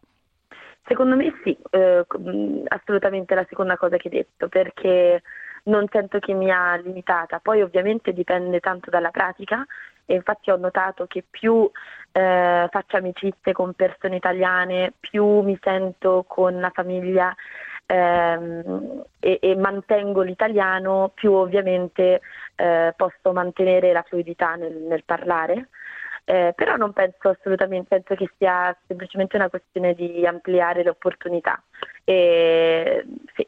Secondo 0.88 1.14
me 1.14 1.32
sì, 1.44 1.56
eh, 1.70 2.04
mm, 2.18 2.64
assolutamente 2.66 3.32
la 3.36 3.46
seconda 3.48 3.76
cosa 3.76 3.96
che 3.96 4.08
hai 4.08 4.14
detto, 4.14 4.48
perché 4.48 5.22
non 5.64 5.86
sento 5.88 6.18
che 6.18 6.32
mi 6.32 6.50
ha 6.50 6.74
limitata. 6.76 7.38
Poi 7.38 7.62
ovviamente 7.62 8.12
dipende 8.12 8.58
tanto 8.58 8.90
dalla 8.90 9.10
pratica 9.10 9.64
e 10.10 10.14
infatti 10.14 10.50
ho 10.50 10.56
notato 10.56 11.06
che 11.06 11.24
più 11.28 11.70
eh, 12.10 12.66
faccio 12.68 12.96
amicizie 12.96 13.52
con 13.52 13.74
persone 13.74 14.16
italiane, 14.16 14.92
più 14.98 15.40
mi 15.40 15.56
sento 15.62 16.24
con 16.26 16.58
la 16.58 16.70
famiglia 16.74 17.32
ehm, 17.86 19.04
e, 19.20 19.38
e, 19.40 19.54
mantengo 19.54 20.22
l'italiano, 20.22 21.12
più 21.14 21.32
ovviamente 21.32 22.22
eh, 22.56 22.92
posso 22.96 23.32
mantenere 23.32 23.92
la 23.92 24.02
fluidità 24.02 24.56
nel, 24.56 24.74
nel 24.78 25.04
parlare. 25.04 25.68
Eh, 26.24 26.52
però 26.56 26.76
non 26.76 26.92
penso 26.92 27.28
assolutamente, 27.28 27.88
penso 27.88 28.14
che 28.16 28.32
sia 28.36 28.76
semplicemente 28.88 29.36
una 29.36 29.48
questione 29.48 29.94
di 29.94 30.26
ampliare 30.26 30.82
le 30.82 30.90
opportunità. 30.90 31.62
E, 32.02 33.04
sì, 33.34 33.46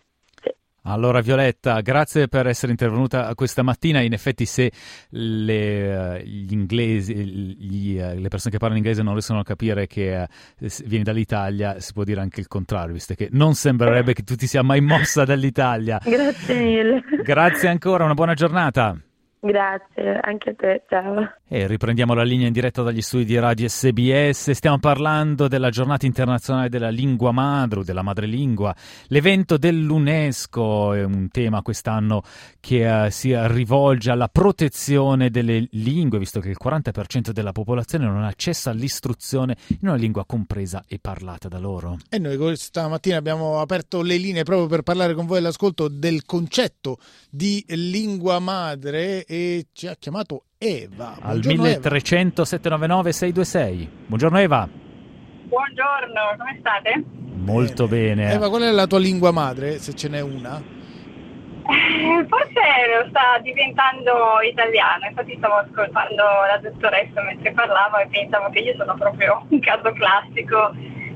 allora 0.84 1.20
Violetta, 1.20 1.80
grazie 1.80 2.28
per 2.28 2.46
essere 2.46 2.72
intervenuta 2.72 3.32
questa 3.34 3.62
mattina. 3.62 4.00
In 4.00 4.12
effetti 4.12 4.46
se 4.46 4.70
le, 5.10 6.18
eh, 6.18 6.26
gli 6.26 6.52
inglesi, 6.52 7.14
gli, 7.14 7.98
eh, 7.98 8.18
le 8.18 8.28
persone 8.28 8.50
che 8.50 8.58
parlano 8.58 8.76
inglese 8.76 9.02
non 9.02 9.12
riescono 9.12 9.40
a 9.40 9.44
capire 9.44 9.86
che 9.86 10.26
uh, 10.58 10.66
vieni 10.84 11.04
dall'Italia, 11.04 11.78
si 11.78 11.92
può 11.92 12.04
dire 12.04 12.20
anche 12.20 12.40
il 12.40 12.48
contrario, 12.48 12.94
visto 12.94 13.14
che 13.14 13.28
non 13.30 13.54
sembrerebbe 13.54 14.12
che 14.12 14.22
tu 14.22 14.34
ti 14.34 14.46
sia 14.46 14.62
mai 14.62 14.80
mossa 14.80 15.24
dall'Italia. 15.24 16.00
Grazie 16.02 16.54
mille. 16.60 17.02
Grazie 17.22 17.68
ancora, 17.68 18.04
una 18.04 18.14
buona 18.14 18.34
giornata. 18.34 18.96
Grazie, 19.44 20.20
anche 20.22 20.50
a 20.50 20.54
te, 20.54 20.84
ciao. 20.88 21.28
E 21.48 21.66
riprendiamo 21.66 22.14
la 22.14 22.22
linea 22.22 22.46
in 22.46 22.52
diretta 22.52 22.82
dagli 22.82 23.02
studi 23.02 23.24
di 23.24 23.36
Radio 23.40 23.66
SBS. 23.68 24.52
Stiamo 24.52 24.78
parlando 24.78 25.48
della 25.48 25.68
giornata 25.68 26.06
internazionale 26.06 26.68
della 26.68 26.90
lingua 26.90 27.32
madre 27.32 27.80
o 27.80 27.82
della 27.82 28.02
madrelingua, 28.02 28.72
l'evento 29.08 29.58
dell'UNESCO, 29.58 30.92
è 30.92 31.02
un 31.02 31.28
tema 31.28 31.60
quest'anno 31.60 32.22
che 32.60 32.86
uh, 32.86 33.10
si 33.10 33.34
rivolge 33.48 34.12
alla 34.12 34.28
protezione 34.28 35.28
delle 35.28 35.66
lingue, 35.72 36.20
visto 36.20 36.38
che 36.38 36.48
il 36.48 36.58
40% 36.62 37.30
della 37.30 37.50
popolazione 37.50 38.06
non 38.06 38.22
ha 38.22 38.28
accesso 38.28 38.70
all'istruzione 38.70 39.56
in 39.70 39.88
una 39.88 39.96
lingua 39.96 40.24
compresa 40.24 40.84
e 40.86 41.00
parlata 41.00 41.48
da 41.48 41.58
loro. 41.58 41.96
E 42.08 42.20
noi 42.20 42.36
questa 42.36 42.86
mattina 42.86 43.16
abbiamo 43.16 43.60
aperto 43.60 44.02
le 44.02 44.18
linee 44.18 44.44
proprio 44.44 44.68
per 44.68 44.82
parlare 44.82 45.14
con 45.14 45.26
voi 45.26 45.38
all'ascolto 45.38 45.88
del 45.88 46.24
concetto 46.24 46.98
di 47.28 47.64
lingua 47.70 48.38
madre 48.38 49.26
e 49.32 49.68
ci 49.72 49.86
ha 49.86 49.94
chiamato 49.94 50.44
Eva. 50.58 51.16
Al 51.22 51.40
1300 51.42 52.44
799 52.44 53.12
626. 53.12 53.90
Buongiorno 54.08 54.38
Eva. 54.38 54.68
Buongiorno, 54.68 56.20
come 56.36 56.56
state? 56.60 57.04
Molto 57.36 57.88
bene. 57.88 58.30
Eva, 58.30 58.50
qual 58.50 58.60
è 58.60 58.70
la 58.70 58.86
tua 58.86 58.98
lingua 58.98 59.30
madre, 59.30 59.78
se 59.78 59.94
ce 59.94 60.10
n'è 60.10 60.20
una? 60.20 60.60
Eh, 60.60 62.26
forse 62.28 62.60
lo 62.92 63.08
sta 63.08 63.38
diventando 63.40 64.42
italiano, 64.46 65.06
infatti 65.08 65.34
stavo 65.38 65.54
ascoltando 65.54 66.22
la 66.22 66.60
dottoressa 66.60 67.22
mentre 67.22 67.52
parlavo 67.52 67.98
e 67.98 68.08
pensavo 68.08 68.50
che 68.50 68.58
io 68.58 68.74
sono 68.76 68.94
proprio 68.96 69.46
un 69.48 69.60
caso 69.60 69.92
classico 69.92 70.74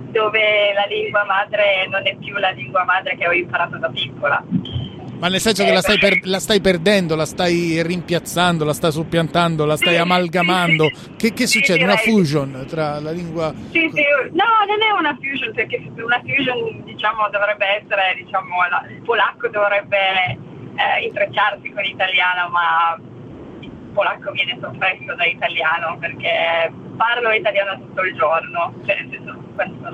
dove 0.08 0.73
la 0.73 0.87
lingua 0.88 1.25
madre 1.25 1.87
non 1.90 2.06
è 2.06 2.16
più 2.16 2.35
la 2.37 2.50
lingua 2.50 2.85
madre 2.85 3.14
che 3.16 3.28
ho 3.28 3.32
imparato 3.32 3.76
da 3.76 3.90
piccola. 3.90 4.42
Ma 5.18 5.28
nel 5.28 5.40
senso 5.40 5.64
che 5.64 5.73
la 5.73 5.80
stai, 5.80 5.99
per, 5.99 6.20
la 6.25 6.38
stai, 6.38 6.61
perdendo, 6.61 7.16
la 7.16 7.25
stai 7.25 7.82
rimpiazzando, 7.82 8.64
la 8.64 8.75
stai 8.75 8.92
soppiantando, 8.92 9.64
la 9.64 9.76
stai 9.76 9.96
amalgamando. 9.96 10.90
Che, 11.16 11.32
che 11.32 11.46
succede? 11.46 11.85
Una 11.85 11.96
fusion 11.96 12.64
tra 12.68 13.00
la 13.00 13.11
lingua. 13.11 13.52
Sì, 13.70 13.90
sì, 13.94 14.04
no, 14.32 14.44
non 14.66 14.82
è 14.82 14.90
una 14.99 15.16
fusion, 15.20 15.52
perché 15.54 15.90
una 15.96 16.20
fusion 16.20 16.85
diciamo, 16.85 17.28
dovrebbe 17.30 17.66
essere, 17.80 18.14
diciamo, 18.23 18.54
il 18.90 19.02
polacco 19.02 19.49
dovrebbe 19.49 20.37
eh, 20.76 21.04
intrecciarsi 21.06 21.70
con 21.73 21.82
l'italiano, 21.82 22.49
ma 22.50 22.96
il 23.61 23.70
polacco 23.94 24.30
viene 24.32 24.58
soppresso 24.61 25.14
da 25.14 25.25
italiano 25.25 25.96
perché 25.99 26.70
parlo 26.96 27.30
italiano 27.30 27.78
tutto 27.78 28.02
il 28.02 28.14
giorno. 28.14 28.75
Cioè, 28.85 29.00
nel 29.00 29.11
senso, 29.11 29.44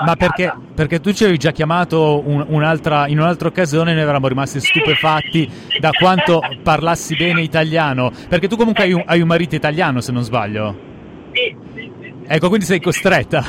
ma 0.05 0.17
perché, 0.17 0.52
perché, 0.75 1.00
tu 1.00 1.12
ci 1.12 1.25
avevi 1.25 1.38
già 1.38 1.52
chiamato 1.52 2.23
un, 2.26 2.45
un'altra, 2.49 3.07
in 3.07 3.19
un'altra 3.19 3.49
occasione 3.49 3.91
e 3.91 3.95
noi 3.95 4.02
eravamo 4.02 4.29
rimasti 4.29 4.61
stupefatti 4.61 5.50
da 5.79 5.91
quanto 5.91 6.41
parlassi 6.62 7.14
bene 7.17 7.43
italiano. 7.43 8.11
Perché 8.29 8.49
tu 8.49 8.57
comunque 8.57 8.85
hai 8.85 8.93
un, 8.93 9.02
hai 9.07 9.21
un 9.21 9.29
marito 9.29 9.55
italiano, 9.55 10.00
se 10.00 10.12
non 10.12 10.23
sbaglio. 10.23 10.91
Sì, 11.33 11.57
sì, 11.75 11.93
sì. 12.00 12.14
Ecco, 12.26 12.49
quindi 12.49 12.64
sei 12.64 12.81
costretta. 12.81 13.41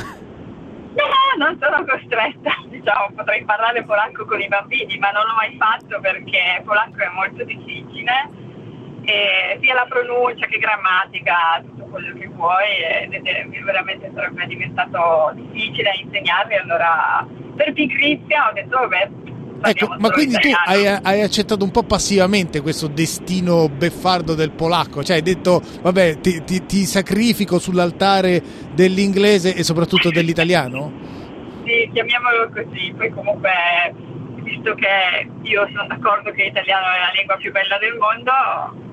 No, 0.94 1.44
non 1.44 1.58
sono 1.60 1.84
costretta. 1.84 2.52
Diciamo, 2.68 3.10
potrei 3.14 3.44
parlare 3.44 3.82
polacco 3.84 4.24
con 4.24 4.40
i 4.40 4.48
bambini, 4.48 4.98
ma 4.98 5.10
non 5.10 5.24
l'ho 5.24 5.34
mai 5.34 5.56
fatto 5.58 6.00
perché 6.00 6.62
polacco 6.64 6.98
è 6.98 7.10
molto 7.14 7.44
difficile. 7.44 8.42
E 9.04 9.58
sia 9.60 9.74
la 9.74 9.86
pronuncia 9.86 10.46
che 10.46 10.58
grammatica, 10.58 11.62
tutto 11.62 11.84
quello 11.84 12.16
che 12.18 12.26
vuoi, 12.28 12.68
ed 13.02 13.26
è, 13.26 13.46
veramente 13.62 14.10
sarebbe 14.14 14.46
diventato 14.46 15.32
difficile 15.34 15.92
insegnarli. 16.02 16.54
Allora, 16.56 17.26
per 17.54 17.72
pigrizia 17.72 18.48
ho 18.48 18.52
detto, 18.52 18.78
vabbè, 18.78 19.10
Ecco, 19.66 19.96
ma 19.98 20.10
quindi 20.10 20.36
tu 20.36 20.48
hai, 20.66 20.86
hai, 20.86 21.22
accettato 21.22 21.64
un 21.64 21.70
po' 21.70 21.84
passivamente 21.84 22.60
questo 22.60 22.86
destino 22.86 23.70
beffardo 23.70 24.34
del 24.34 24.50
polacco, 24.50 25.02
cioè 25.02 25.16
hai 25.16 25.22
detto 25.22 25.62
vabbè 25.80 26.20
ti, 26.20 26.44
ti, 26.44 26.66
ti 26.66 26.84
sacrifico 26.84 27.58
sull'altare 27.58 28.42
dell'inglese 28.74 29.54
e 29.54 29.62
soprattutto 29.62 30.10
dell'italiano? 30.10 30.92
Sì, 31.64 31.88
chiamiamolo 31.94 32.50
così, 32.52 32.92
poi 32.94 33.08
comunque 33.10 33.50
visto 34.42 34.74
che 34.74 35.28
io 35.42 35.66
sono 35.72 35.86
d'accordo 35.86 36.30
che 36.32 36.44
l'italiano 36.44 36.84
è 36.84 36.98
la 36.98 37.12
lingua 37.16 37.36
più 37.36 37.50
bella 37.50 37.78
del 37.78 37.96
mondo, 37.96 38.83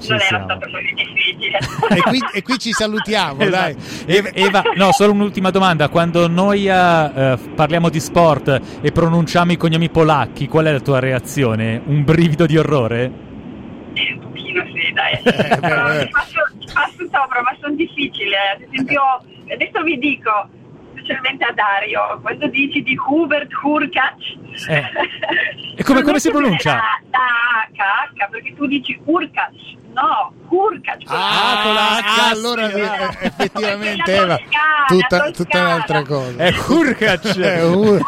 ci 0.00 0.10
non 0.10 0.18
siamo. 0.18 0.44
era 0.44 0.56
stato 0.56 0.70
così 0.70 0.92
difficile. 0.94 1.58
e, 1.94 2.00
qui, 2.02 2.18
e 2.32 2.42
qui 2.42 2.58
ci 2.58 2.72
salutiamo, 2.72 3.40
esatto. 3.40 3.50
dai. 3.50 3.76
Eva, 4.06 4.28
Eva, 4.32 4.62
no, 4.74 4.92
solo 4.92 5.12
un'ultima 5.12 5.50
domanda. 5.50 5.88
Quando 5.88 6.28
noi 6.28 6.66
uh, 6.66 7.54
parliamo 7.54 7.88
di 7.88 8.00
sport 8.00 8.60
e 8.80 8.92
pronunciamo 8.92 9.52
i 9.52 9.56
cognomi 9.56 9.90
polacchi, 9.90 10.48
qual 10.48 10.66
è 10.66 10.72
la 10.72 10.80
tua 10.80 10.98
reazione? 10.98 11.80
Un 11.84 12.04
brivido 12.04 12.46
di 12.46 12.56
orrore? 12.56 13.28
Eh, 13.94 14.12
un 14.12 14.20
pochino 14.20 14.64
sì, 14.66 14.92
dai. 14.92 15.12
Eh, 15.12 15.58
Però, 15.60 15.98
ti 16.00 16.08
passo, 16.08 16.40
ti 16.58 16.68
passo 16.72 17.08
sopra, 17.10 17.42
ma 17.42 17.56
sono 17.60 17.74
difficili. 17.74 18.32
Ad 18.54 18.62
esempio, 18.62 19.02
adesso 19.52 19.82
vi 19.82 19.98
dico 19.98 20.48
specialmente 20.92 21.44
a 21.44 21.52
Dario, 21.52 22.18
quando 22.22 22.46
dici 22.48 22.82
di 22.82 22.96
Hubert 23.08 23.50
Hurkacz. 23.62 24.38
Eh. 24.68 24.84
E 25.76 25.82
come, 25.82 26.02
come 26.02 26.18
si 26.20 26.30
pronuncia? 26.30 26.74
Da, 26.74 27.00
da 27.10 28.24
H, 28.24 28.28
perché 28.30 28.54
tu 28.54 28.66
dici 28.66 28.98
Hurkacz. 29.04 29.78
No, 29.92 30.32
Hurkacz. 30.48 31.04
Ah, 31.06 31.60
con 31.62 31.74
la 31.74 31.98
H, 31.98 32.30
allora 32.30 32.68
sì, 32.70 32.78
eh, 32.78 33.26
effettivamente 33.26 34.14
Eva, 34.14 34.38
tutta, 34.86 35.30
tutta 35.30 35.60
un'altra 35.60 36.02
cosa. 36.04 36.36
È 36.36 36.52
Hurkacz. 36.68 37.36
È 37.38 37.62
ecco. 37.62 37.98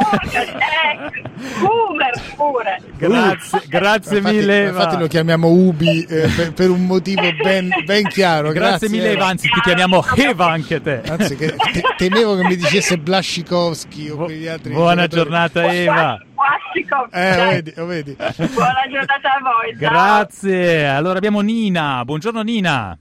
Huber 1.61 2.23
pure. 2.37 2.81
Grazie, 2.97 3.63
grazie 3.67 4.19
infatti, 4.19 4.37
mille 4.37 4.67
Eva. 4.67 4.79
Infatti 4.79 4.97
lo 4.97 5.07
chiamiamo 5.09 5.49
Ubi 5.49 6.03
eh, 6.03 6.29
per, 6.29 6.53
per, 6.53 6.71
un 6.71 6.87
motivo 6.87 7.23
ben, 7.43 7.71
ben 7.85 8.07
chiaro. 8.09 8.53
Grazie, 8.53 8.89
grazie 8.89 8.89
mille 8.89 9.11
Eva, 9.13 9.27
anzi 9.27 9.49
ti 9.49 9.61
chiamiamo 9.61 10.05
Eva 10.15 10.51
anche 10.51 10.81
te. 10.81 11.03
Anzi, 11.07 11.37
che, 11.37 11.55
te, 11.55 11.83
temevo 11.97 12.37
che 12.37 12.45
mi 12.45 12.57
dicesse 12.57 12.99
Blascikovski 12.99 14.11
o 14.11 14.17
quegli 14.17 14.47
altri. 14.47 14.73
Buona 14.73 15.07
giornata 15.07 15.73
Eva. 15.73 16.21
Eh, 16.75 17.63
vedi, 17.63 17.73
vedi. 17.77 18.17
Buona 18.17 18.87
giornata 18.91 19.35
a 19.35 19.41
voi. 19.43 19.75
Grazie. 19.77 20.87
Allora 20.87 21.19
abbiamo 21.19 21.41
Nina. 21.41 22.05
Buongiorno 22.05 22.43
Nina. 22.43 22.99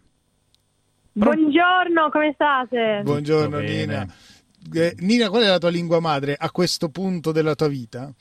Buongiorno, 1.14 2.10
come 2.10 2.32
state? 2.34 3.02
Buongiorno 3.04 3.60
Nina. 3.60 4.06
Eh, 4.74 4.96
Nina, 5.00 5.30
qual 5.30 5.44
è 5.44 5.48
la 5.48 5.58
tua 5.58 5.70
lingua 5.70 6.00
madre 6.00 6.36
a 6.38 6.52
questo 6.52 6.90
punto 6.90 7.32
della 7.32 7.56
tua 7.56 7.68
vita? 7.68 8.12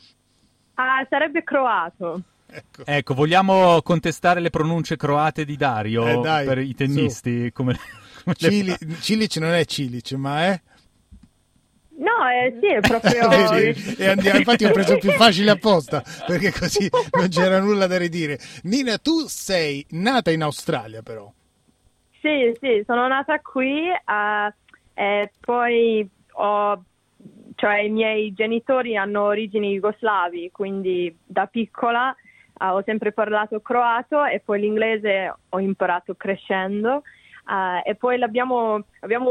Ah, 0.75 1.07
sarebbe 1.09 1.43
croato. 1.43 2.23
Ecco. 2.47 2.83
ecco. 2.85 3.15
vogliamo 3.15 3.81
contestare 3.83 4.41
le 4.41 4.51
pronunce 4.51 4.97
croate 4.97 5.45
di 5.45 5.57
Dario 5.57 6.07
eh, 6.07 6.21
dai, 6.21 6.47
per 6.47 6.59
i 6.59 6.75
tennisti? 6.75 7.53
Come, 7.53 7.77
come 8.25 8.35
Cili- 8.37 8.77
Cilic 9.01 9.37
non 9.37 9.53
è 9.53 9.65
Cilic, 9.65 10.13
ma 10.13 10.47
è... 10.47 10.61
No, 12.01 12.27
eh, 12.29 12.57
sì, 12.61 12.67
è 12.67 12.81
proprio. 12.81 13.29
e 13.99 14.09
andiamo, 14.09 14.39
infatti, 14.41 14.65
ho 14.65 14.73
preso 14.73 14.97
più 14.97 15.11
facile 15.11 15.51
apposta 15.51 16.03
perché 16.27 16.51
così 16.51 16.89
non 17.13 17.29
c'era 17.29 17.61
nulla 17.61 17.87
da 17.87 17.99
ridire. 17.99 18.39
Nina, 18.65 18.97
tu 18.97 19.27
sei 19.27 19.85
nata 19.91 20.31
in 20.31 20.43
Australia, 20.43 21.03
però. 21.03 21.31
Sì, 22.21 22.55
sì, 22.61 22.83
sono 22.87 23.07
nata 23.07 23.39
qui 23.41 23.89
uh, 23.89 24.53
e 24.95 25.31
poi 25.41 26.09
ho, 26.33 26.85
cioè, 27.55 27.81
i 27.81 27.91
miei 27.91 28.33
genitori 28.33 28.97
hanno 28.97 29.23
origini 29.23 29.73
jugoslavi, 29.75 30.51
quindi 30.53 31.15
da 31.25 31.47
piccola 31.47 32.15
uh, 32.61 32.65
ho 32.65 32.83
sempre 32.85 33.13
parlato 33.13 33.61
croato 33.61 34.25
e 34.25 34.41
poi 34.41 34.61
l'inglese 34.61 35.35
ho 35.49 35.61
imparato 35.61 36.15
crescendo. 36.15 37.03
Uh, 37.51 37.83
e 37.83 37.97
poi 37.97 38.23
abbiamo 38.23 38.85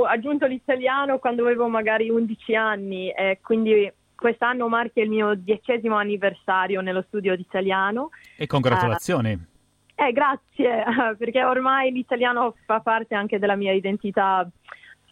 aggiunto 0.06 0.46
l'italiano 0.46 1.20
quando 1.20 1.44
avevo 1.44 1.70
magari 1.70 2.10
11 2.10 2.54
anni 2.54 3.10
e 3.12 3.40
quindi 3.42 3.90
quest'anno 4.14 4.68
marca 4.68 5.00
il 5.00 5.08
mio 5.08 5.36
diecesimo 5.36 5.96
anniversario 5.96 6.82
nello 6.82 7.02
studio 7.08 7.38
di 7.38 7.44
italiano. 7.44 8.10
E 8.36 8.46
congratulazioni. 8.46 9.32
Uh, 9.32 10.04
eh, 10.04 10.12
grazie, 10.12 10.84
perché 11.18 11.46
ormai 11.46 11.94
l'italiano 11.94 12.56
fa 12.66 12.82
parte 12.82 13.16
anche 13.16 13.40
della 13.40 13.56
mia 13.56 13.72
identità. 13.72 14.46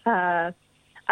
Uh, 0.03 0.53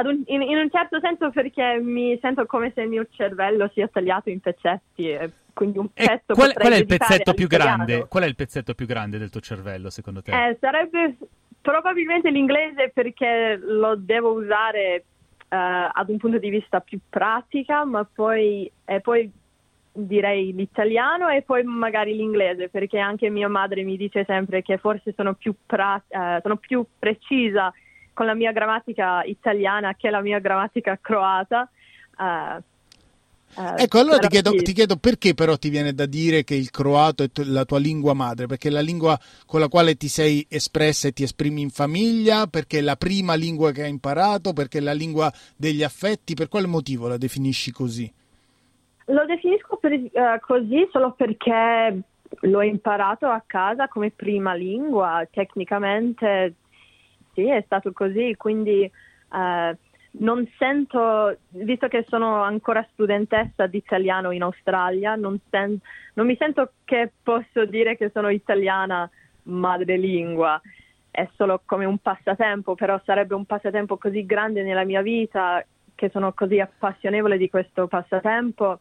un, 0.05 0.21
in, 0.25 0.41
in, 0.41 0.57
un 0.57 0.69
certo 0.69 0.99
senso 0.99 1.29
perché 1.29 1.79
mi 1.81 2.19
sento 2.21 2.45
come 2.45 2.73
se 2.75 2.81
il 2.81 2.89
mio 2.89 3.07
cervello 3.09 3.69
sia 3.73 3.87
tagliato 3.87 4.29
in 4.29 4.41
pezzetti 4.41 5.17
quindi 5.53 5.77
un 5.77 5.87
pezzo 5.87 6.33
qual, 6.33 6.51
qual, 6.51 6.73
è 6.73 6.75
il 6.75 6.85
pezzetto 6.85 7.33
più 7.33 7.47
grande? 7.47 8.07
Qual 8.09 8.23
è 8.23 8.27
il 8.27 8.35
pezzetto 8.35 8.75
più 8.75 8.85
grande 8.85 9.17
del 9.17 9.29
tuo 9.29 9.39
cervello 9.39 9.89
secondo 9.89 10.21
te? 10.21 10.31
Eh, 10.31 10.57
sarebbe 10.59 11.15
Probabilmente 11.65 12.29
l'inglese 12.29 12.91
perché 12.93 13.57
lo 13.59 13.95
devo 13.95 14.33
usare 14.33 15.03
uh, 15.49 15.89
ad 15.91 16.09
un 16.09 16.17
punto 16.17 16.37
di 16.37 16.49
vista 16.51 16.79
più 16.79 16.99
pratica, 17.09 17.83
ma 17.85 18.03
poi, 18.05 18.71
poi 19.01 19.31
direi 19.91 20.53
l'italiano 20.53 21.27
e 21.29 21.41
poi 21.41 21.63
magari 21.63 22.15
l'inglese, 22.15 22.69
perché 22.69 22.99
anche 22.99 23.31
mia 23.31 23.49
madre 23.49 23.81
mi 23.81 23.97
dice 23.97 24.25
sempre 24.25 24.61
che 24.61 24.77
forse 24.77 25.11
sono 25.17 25.33
più, 25.33 25.55
pra- 25.65 25.99
uh, 26.07 26.39
sono 26.43 26.57
più 26.57 26.85
precisa 26.99 27.73
con 28.13 28.27
la 28.27 28.35
mia 28.35 28.51
grammatica 28.51 29.23
italiana 29.23 29.95
che 29.95 30.11
la 30.11 30.21
mia 30.21 30.37
grammatica 30.37 30.99
croata. 31.01 31.67
Uh, 32.15 32.61
Eh, 33.57 33.83
ecco, 33.83 33.99
allora 33.99 34.17
ti 34.17 34.27
chiedo, 34.27 34.51
ti 34.51 34.73
chiedo, 34.73 34.97
perché 34.97 35.33
però 35.33 35.55
ti 35.55 35.69
viene 35.69 35.93
da 35.93 36.05
dire 36.05 36.43
che 36.43 36.55
il 36.55 36.71
croato 36.71 37.23
è 37.23 37.29
la 37.45 37.63
tua 37.63 37.79
lingua 37.79 38.13
madre? 38.13 38.47
Perché 38.47 38.67
è 38.67 38.71
la 38.71 38.81
lingua 38.81 39.17
con 39.45 39.61
la 39.61 39.69
quale 39.69 39.95
ti 39.95 40.09
sei 40.09 40.45
espressa 40.49 41.07
e 41.07 41.13
ti 41.13 41.23
esprimi 41.23 41.61
in 41.61 41.69
famiglia? 41.69 42.47
Perché 42.47 42.79
è 42.79 42.81
la 42.81 42.97
prima 42.97 43.35
lingua 43.35 43.71
che 43.71 43.83
hai 43.83 43.89
imparato? 43.89 44.51
Perché 44.51 44.79
è 44.79 44.81
la 44.81 44.91
lingua 44.91 45.31
degli 45.55 45.83
affetti? 45.83 46.33
Per 46.33 46.49
quale 46.49 46.67
motivo 46.67 47.07
la 47.07 47.17
definisci 47.17 47.71
così? 47.71 48.11
Lo 49.05 49.25
definisco 49.25 49.77
per, 49.77 49.93
uh, 49.93 50.39
così 50.41 50.87
solo 50.91 51.13
perché 51.13 52.01
l'ho 52.41 52.61
imparato 52.61 53.27
a 53.27 53.41
casa 53.45 53.87
come 53.87 54.11
prima 54.11 54.53
lingua. 54.53 55.25
Tecnicamente 55.31 56.55
sì, 57.33 57.47
è 57.47 57.61
stato 57.65 57.93
così, 57.93 58.35
quindi... 58.37 58.91
Uh, 59.31 59.75
non 60.19 60.47
sento, 60.57 61.37
visto 61.49 61.87
che 61.87 62.05
sono 62.07 62.41
ancora 62.43 62.87
studentessa 62.91 63.67
di 63.67 63.77
italiano 63.77 64.31
in 64.31 64.43
Australia, 64.43 65.15
non, 65.15 65.39
sen- 65.49 65.79
non 66.13 66.25
mi 66.25 66.35
sento 66.37 66.73
che 66.83 67.11
posso 67.21 67.65
dire 67.65 67.97
che 67.97 68.11
sono 68.13 68.29
italiana 68.29 69.09
madrelingua. 69.43 70.61
È 71.09 71.27
solo 71.35 71.61
come 71.65 71.85
un 71.85 71.97
passatempo, 71.97 72.75
però 72.75 72.99
sarebbe 73.05 73.35
un 73.35 73.45
passatempo 73.45 73.97
così 73.97 74.25
grande 74.25 74.63
nella 74.63 74.83
mia 74.83 75.01
vita 75.01 75.65
che 75.95 76.09
sono 76.09 76.33
così 76.33 76.59
appassionevole 76.59 77.37
di 77.37 77.49
questo 77.49 77.87
passatempo. 77.87 78.79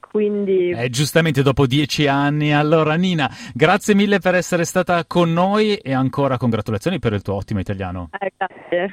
Quindi... 0.00 0.70
Eh, 0.70 0.90
giustamente 0.90 1.42
dopo 1.42 1.66
dieci 1.66 2.06
anni. 2.06 2.52
Allora, 2.52 2.94
Nina, 2.94 3.28
grazie 3.52 3.94
mille 3.94 4.18
per 4.18 4.34
essere 4.34 4.64
stata 4.64 5.04
con 5.06 5.32
noi 5.32 5.74
e 5.76 5.92
ancora 5.92 6.36
congratulazioni 6.36 6.98
per 6.98 7.12
il 7.12 7.22
tuo 7.22 7.34
ottimo 7.34 7.60
italiano. 7.60 8.10
Eh, 8.18 8.32
grazie. 8.36 8.92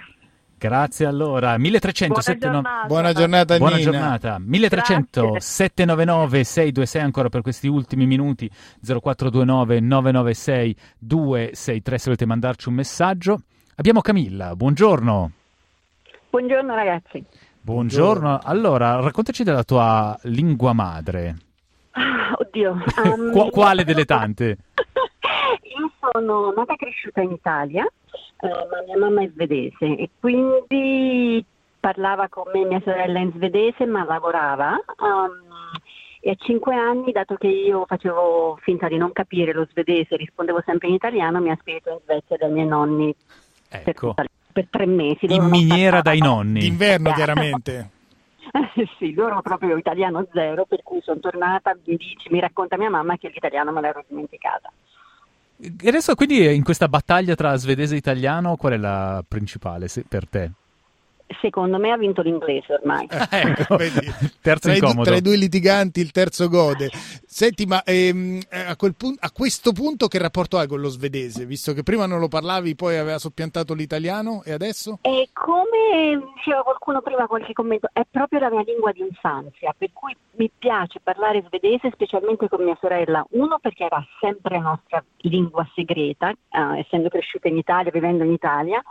Grazie 0.62 1.08
allora. 1.08 1.58
1300 1.58 2.22
Buona 2.22 2.38
giornata. 2.38 2.86
Buona 2.86 3.14
giornata, 3.14 3.58
Buona 3.58 3.80
giornata. 3.80 4.38
1300 4.40 5.22
Grazie. 5.32 5.40
799 5.40 6.44
626 6.44 7.02
ancora 7.02 7.30
per 7.30 7.42
questi 7.42 7.68
ultimi 7.68 8.06
minuti 8.06 8.48
0429 8.48 9.80
996 9.80 10.76
263 11.00 11.98
se 11.98 12.04
volete 12.06 12.26
mandarci 12.28 12.70
un 12.70 12.76
messaggio. 12.76 13.42
Abbiamo 13.78 14.02
Camilla. 14.02 14.56
Buongiorno. 14.56 15.32
Buongiorno 16.30 16.76
ragazzi. 16.76 17.26
Buongiorno. 17.60 18.40
Allora, 18.44 19.00
raccontaci 19.00 19.44
della 19.44 19.64
tua 19.64 20.16
lingua 20.26 20.74
madre. 20.74 21.38
Ah, 21.94 22.36
oddio. 22.38 22.74
um, 23.04 23.32
Qu- 23.32 23.50
quale 23.50 23.84
delle 23.84 24.06
tante? 24.06 24.58
Io 25.78 25.92
sono 26.00 26.52
nata 26.56 26.74
e 26.74 26.78
cresciuta 26.78 27.22
in 27.22 27.32
Italia, 27.32 27.86
eh, 27.86 28.48
ma 28.48 28.82
mia 28.86 28.98
mamma 28.98 29.24
è 29.24 29.30
svedese 29.34 29.86
e 29.86 30.10
quindi 30.20 31.44
parlava 31.80 32.28
con 32.30 32.46
me 32.54 32.66
mia 32.66 32.82
sorella 32.84 33.20
in 33.20 33.32
svedese, 33.34 33.86
ma 33.86 34.04
lavorava. 34.04 34.80
um, 35.00 35.50
e 36.24 36.30
a 36.30 36.36
cinque 36.36 36.76
anni, 36.76 37.12
dato 37.12 37.34
che 37.36 37.48
io 37.48 37.86
facevo 37.88 38.60
finta 38.62 38.88
di 38.88 38.96
non 38.98 39.12
capire 39.12 39.54
lo 39.54 39.66
svedese, 39.72 40.16
rispondevo 40.18 40.62
sempre 40.64 40.88
in 40.88 40.94
italiano, 40.94 41.40
mi 41.40 41.50
ha 41.50 41.58
spedito 41.60 41.90
in 41.90 41.98
Svezia 42.04 42.38
dai 42.38 42.52
miei 42.52 42.68
nonni 42.68 43.16
per, 43.68 43.82
Ecco, 43.88 44.10
tutta- 44.10 44.26
per 44.54 44.68
tre 44.70 44.86
mesi. 44.86 45.26
in 45.34 45.46
miniera 45.46 46.02
dai 46.02 46.20
nonni. 46.20 46.60
D'inverno, 46.60 47.12
chiaramente. 47.14 47.90
Eh, 48.54 48.88
sì, 49.00 49.14
loro 49.14 49.42
proprio 49.42 49.78
italiano 49.78 50.28
zero, 50.34 50.66
per 50.66 50.82
cui 50.84 51.02
sono 51.02 51.20
tornata, 51.20 51.76
mi 51.86 51.96
dice, 51.96 52.30
mi 52.30 52.40
racconta 52.40 52.78
mia 52.78 52.90
mamma 52.90 53.18
che 53.18 53.30
l'italiano 53.30 53.72
me 53.72 53.82
l'ero 53.82 54.04
dimenticata. 54.08 54.72
E 55.62 55.88
adesso 55.88 56.16
quindi 56.16 56.54
in 56.56 56.64
questa 56.64 56.88
battaglia 56.88 57.36
tra 57.36 57.56
svedese 57.56 57.94
e 57.94 57.98
italiano 57.98 58.56
qual 58.56 58.74
è 58.74 58.78
la 58.78 59.24
principale 59.28 59.88
se- 59.88 60.04
per 60.08 60.28
te? 60.28 60.52
Secondo 61.40 61.78
me 61.78 61.92
ha 61.92 61.98
vinto 61.98 62.22
l'inglese 62.22 62.74
ormai. 62.74 63.08
Ecco, 63.30 63.78
Vedi? 63.78 64.12
terzo 64.42 64.74
tra, 64.74 64.90
i, 64.90 65.04
tra 65.04 65.16
i 65.16 65.22
due 65.22 65.38
litiganti 65.38 66.02
il 66.02 66.12
terzo 66.12 66.50
gode. 66.50 66.90
Senti, 67.34 67.66
ma 67.66 67.82
ehm, 67.86 68.42
a, 68.68 68.76
quel 68.76 68.94
pun- 68.94 69.16
a 69.18 69.32
questo 69.32 69.72
punto 69.72 70.10
che 70.10 70.18
rapporto 70.18 70.58
hai 70.58 70.68
con 70.68 70.82
lo 70.82 70.90
svedese? 70.90 71.46
Visto 71.46 71.72
che 71.72 71.82
prima 71.82 72.06
non 72.06 72.20
lo 72.20 72.28
parlavi, 72.28 72.76
poi 72.76 72.98
aveva 72.98 73.18
soppiantato 73.20 73.74
l'italiano 73.74 74.44
e 74.44 74.52
adesso? 74.52 75.00
E 75.02 75.30
come 75.32 76.22
diceva 76.36 76.62
qualcuno 76.62 77.02
prima, 77.02 77.28
qualche 77.28 77.54
commento, 77.54 77.88
è 77.94 78.02
proprio 78.12 78.42
la 78.42 78.50
mia 78.50 78.64
lingua 78.64 78.92
di 78.92 79.00
infanzia, 79.00 79.74
per 79.78 79.92
cui 79.94 80.14
mi 80.34 80.52
piace 80.56 81.00
parlare 81.02 81.42
svedese, 81.48 81.90
specialmente 81.94 82.50
con 82.50 82.66
mia 82.66 82.78
sorella. 82.82 83.26
Uno 83.30 83.60
perché 83.60 83.86
era 83.86 84.06
sempre 84.20 84.58
la 84.58 84.64
nostra 84.64 85.04
lingua 85.20 85.66
segreta, 85.74 86.32
eh, 86.32 86.80
essendo 86.80 87.08
cresciuta 87.08 87.48
in 87.48 87.58
Italia, 87.58 87.92
vivendo 87.92 88.26
in 88.26 88.32
Italia, 88.32 88.84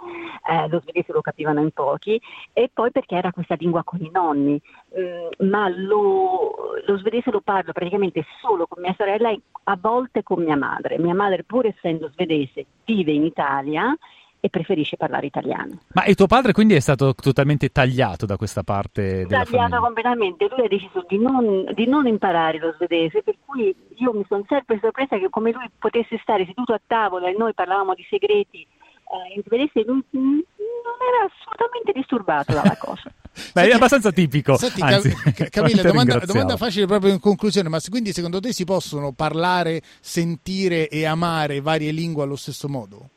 eh, 0.48 0.66
lo 0.68 0.80
svedese 0.80 1.12
lo 1.12 1.20
capivano 1.20 1.60
in 1.60 1.72
pochi, 1.72 2.18
e 2.54 2.70
poi 2.72 2.90
perché 2.90 3.16
era 3.16 3.32
questa 3.32 3.56
lingua 3.58 3.84
con 3.84 4.00
i 4.00 4.10
nonni. 4.10 4.58
Mm, 4.98 5.48
ma 5.48 5.68
lo, 5.68 6.74
lo 6.86 6.98
svedese 6.98 7.30
lo 7.30 7.42
parlo 7.42 7.72
praticamente 7.72 8.24
solo 8.40 8.66
con 8.66 8.82
mia 8.82 8.94
sorella 8.96 9.30
e 9.30 9.40
a 9.64 9.78
volte 9.80 10.22
con 10.22 10.42
mia 10.42 10.56
madre. 10.56 10.98
Mia 10.98 11.14
madre, 11.14 11.44
pur 11.44 11.66
essendo 11.66 12.10
svedese, 12.12 12.66
vive 12.84 13.12
in 13.12 13.24
Italia 13.24 13.96
e 14.40 14.48
preferisce 14.48 14.96
parlare 14.96 15.26
italiano. 15.26 15.80
Ma 15.92 16.04
e 16.04 16.14
tuo 16.14 16.26
padre 16.26 16.52
quindi 16.52 16.74
è 16.74 16.80
stato 16.80 17.14
totalmente 17.14 17.68
tagliato 17.68 18.24
da 18.24 18.36
questa 18.36 18.62
parte 18.62 19.26
della 19.26 19.44
Tagliata 19.44 19.50
famiglia? 19.50 19.80
completamente, 19.80 20.48
lui 20.50 20.64
ha 20.64 20.68
deciso 20.68 21.04
di 21.06 21.18
non, 21.18 21.70
di 21.74 21.86
non 21.86 22.06
imparare 22.06 22.58
lo 22.58 22.72
svedese, 22.76 23.22
per 23.22 23.36
cui 23.44 23.74
io 23.96 24.12
mi 24.12 24.24
sono 24.26 24.44
sempre 24.48 24.78
sorpresa 24.80 25.18
che 25.18 25.28
come 25.28 25.52
lui 25.52 25.70
potesse 25.78 26.18
stare 26.22 26.46
seduto 26.46 26.72
a 26.72 26.80
tavola 26.84 27.28
e 27.28 27.36
noi 27.36 27.52
parlavamo 27.52 27.94
di 27.94 28.06
segreti 28.08 28.62
eh, 28.62 29.34
in 29.34 29.42
svedese, 29.44 29.84
lui 29.84 30.02
mm, 30.16 30.22
non 30.22 30.98
era 31.06 31.30
assolutamente 31.30 31.92
disturbato 31.92 32.52
dalla 32.54 32.76
cosa. 32.80 33.12
Beh, 33.52 33.68
è 33.68 33.72
abbastanza 33.72 34.12
tipico. 34.12 34.56
Senti, 34.56 34.80
anzi, 34.80 35.10
Cam- 35.10 35.32
Ca- 35.32 35.48
Camilla, 35.50 35.82
domanda, 35.82 36.18
domanda 36.18 36.56
facile 36.56 36.86
proprio 36.86 37.12
in 37.12 37.20
conclusione, 37.20 37.68
ma 37.68 37.78
quindi 37.88 38.12
secondo 38.12 38.40
te 38.40 38.52
si 38.52 38.64
possono 38.64 39.12
parlare, 39.12 39.82
sentire 40.00 40.88
e 40.88 41.04
amare 41.04 41.60
varie 41.60 41.92
lingue 41.92 42.22
allo 42.22 42.36
stesso 42.36 42.68
modo? 42.68 43.08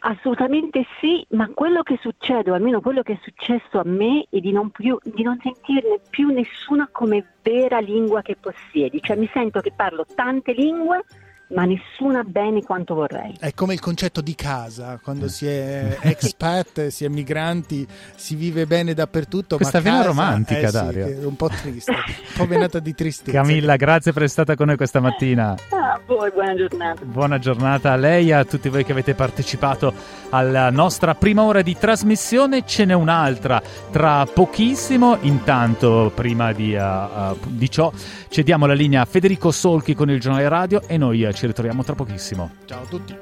Assolutamente 0.00 0.86
sì, 1.00 1.26
ma 1.30 1.50
quello 1.52 1.82
che 1.82 1.98
succede, 2.00 2.52
o 2.52 2.54
almeno 2.54 2.80
quello 2.80 3.02
che 3.02 3.14
è 3.14 3.18
successo 3.20 3.80
a 3.80 3.84
me, 3.84 4.26
è 4.30 4.38
di 4.38 4.52
non, 4.52 4.70
più, 4.70 4.96
di 5.02 5.24
non 5.24 5.38
sentirne 5.42 5.98
più 6.08 6.28
nessuna 6.28 6.88
come 6.92 7.24
vera 7.42 7.80
lingua 7.80 8.22
che 8.22 8.36
possiedi. 8.36 9.00
Cioè 9.02 9.16
mi 9.16 9.28
sento 9.32 9.60
che 9.60 9.72
parlo 9.74 10.06
tante 10.14 10.52
lingue, 10.52 11.04
ma 11.48 11.64
nessuna 11.64 12.22
bene 12.24 12.62
quanto 12.62 12.94
vorrei. 12.94 13.34
È 13.38 13.52
come 13.54 13.74
il 13.74 13.80
concetto 13.80 14.20
di 14.20 14.34
casa, 14.34 14.98
quando 15.02 15.28
si 15.28 15.46
è 15.46 15.98
expat, 16.00 16.88
si 16.88 17.04
è 17.04 17.08
migranti, 17.08 17.86
si 18.14 18.34
vive 18.34 18.66
bene 18.66 18.94
dappertutto. 18.94 19.56
Questa 19.56 19.80
vena 19.80 20.02
romantica, 20.02 20.60
eh 20.60 20.66
sì, 20.66 20.72
Dario. 20.72 21.06
è 21.06 21.24
un 21.24 21.36
po' 21.36 21.48
triste, 21.48 21.92
un 21.92 21.98
po' 22.36 22.46
venata 22.46 22.78
di 22.78 22.94
tristezza. 22.94 23.32
Camilla, 23.32 23.76
grazie 23.76 24.12
per 24.12 24.22
essere 24.24 24.44
stata 24.44 24.56
con 24.56 24.66
noi 24.66 24.76
questa 24.76 25.00
mattina. 25.00 25.54
Ah, 25.70 25.94
a 25.94 26.00
voi, 26.06 26.30
buona 26.30 26.54
giornata. 26.54 27.04
Buona 27.04 27.38
giornata 27.38 27.92
a 27.92 27.96
lei 27.96 28.28
e 28.28 28.32
a 28.34 28.44
tutti 28.44 28.68
voi 28.68 28.84
che 28.84 28.92
avete 28.92 29.14
partecipato 29.14 29.92
alla 30.30 30.70
nostra 30.70 31.14
prima 31.14 31.42
ora 31.42 31.62
di 31.62 31.76
trasmissione. 31.76 32.66
Ce 32.66 32.84
n'è 32.84 32.94
un'altra 32.94 33.62
tra 33.90 34.26
pochissimo. 34.26 35.16
Intanto, 35.22 36.12
prima 36.14 36.52
di, 36.52 36.74
uh, 36.74 36.82
uh, 36.82 37.38
di 37.46 37.70
ciò, 37.70 37.90
cediamo 38.28 38.66
la 38.66 38.74
linea 38.74 39.00
a 39.00 39.04
Federico 39.06 39.50
Solchi 39.50 39.94
con 39.94 40.10
il 40.10 40.20
giornale 40.20 40.48
radio 40.48 40.82
e 40.86 40.98
noi 40.98 41.24
uh, 41.24 41.32
ci 41.38 41.46
ritroviamo 41.46 41.84
tra 41.84 41.94
pochissimo. 41.94 42.50
Ciao 42.64 42.82
a 42.82 42.86
tutti. 42.86 43.16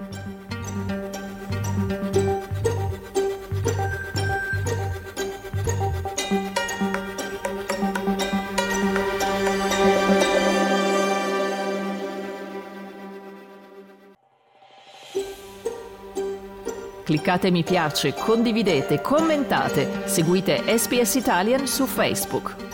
Cliccate 17.04 17.50
mi 17.50 17.62
piace, 17.62 18.14
condividete, 18.14 19.02
commentate, 19.02 20.08
seguite 20.08 20.62
SPS 20.78 21.16
Italian 21.16 21.66
su 21.66 21.84
Facebook. 21.84 22.65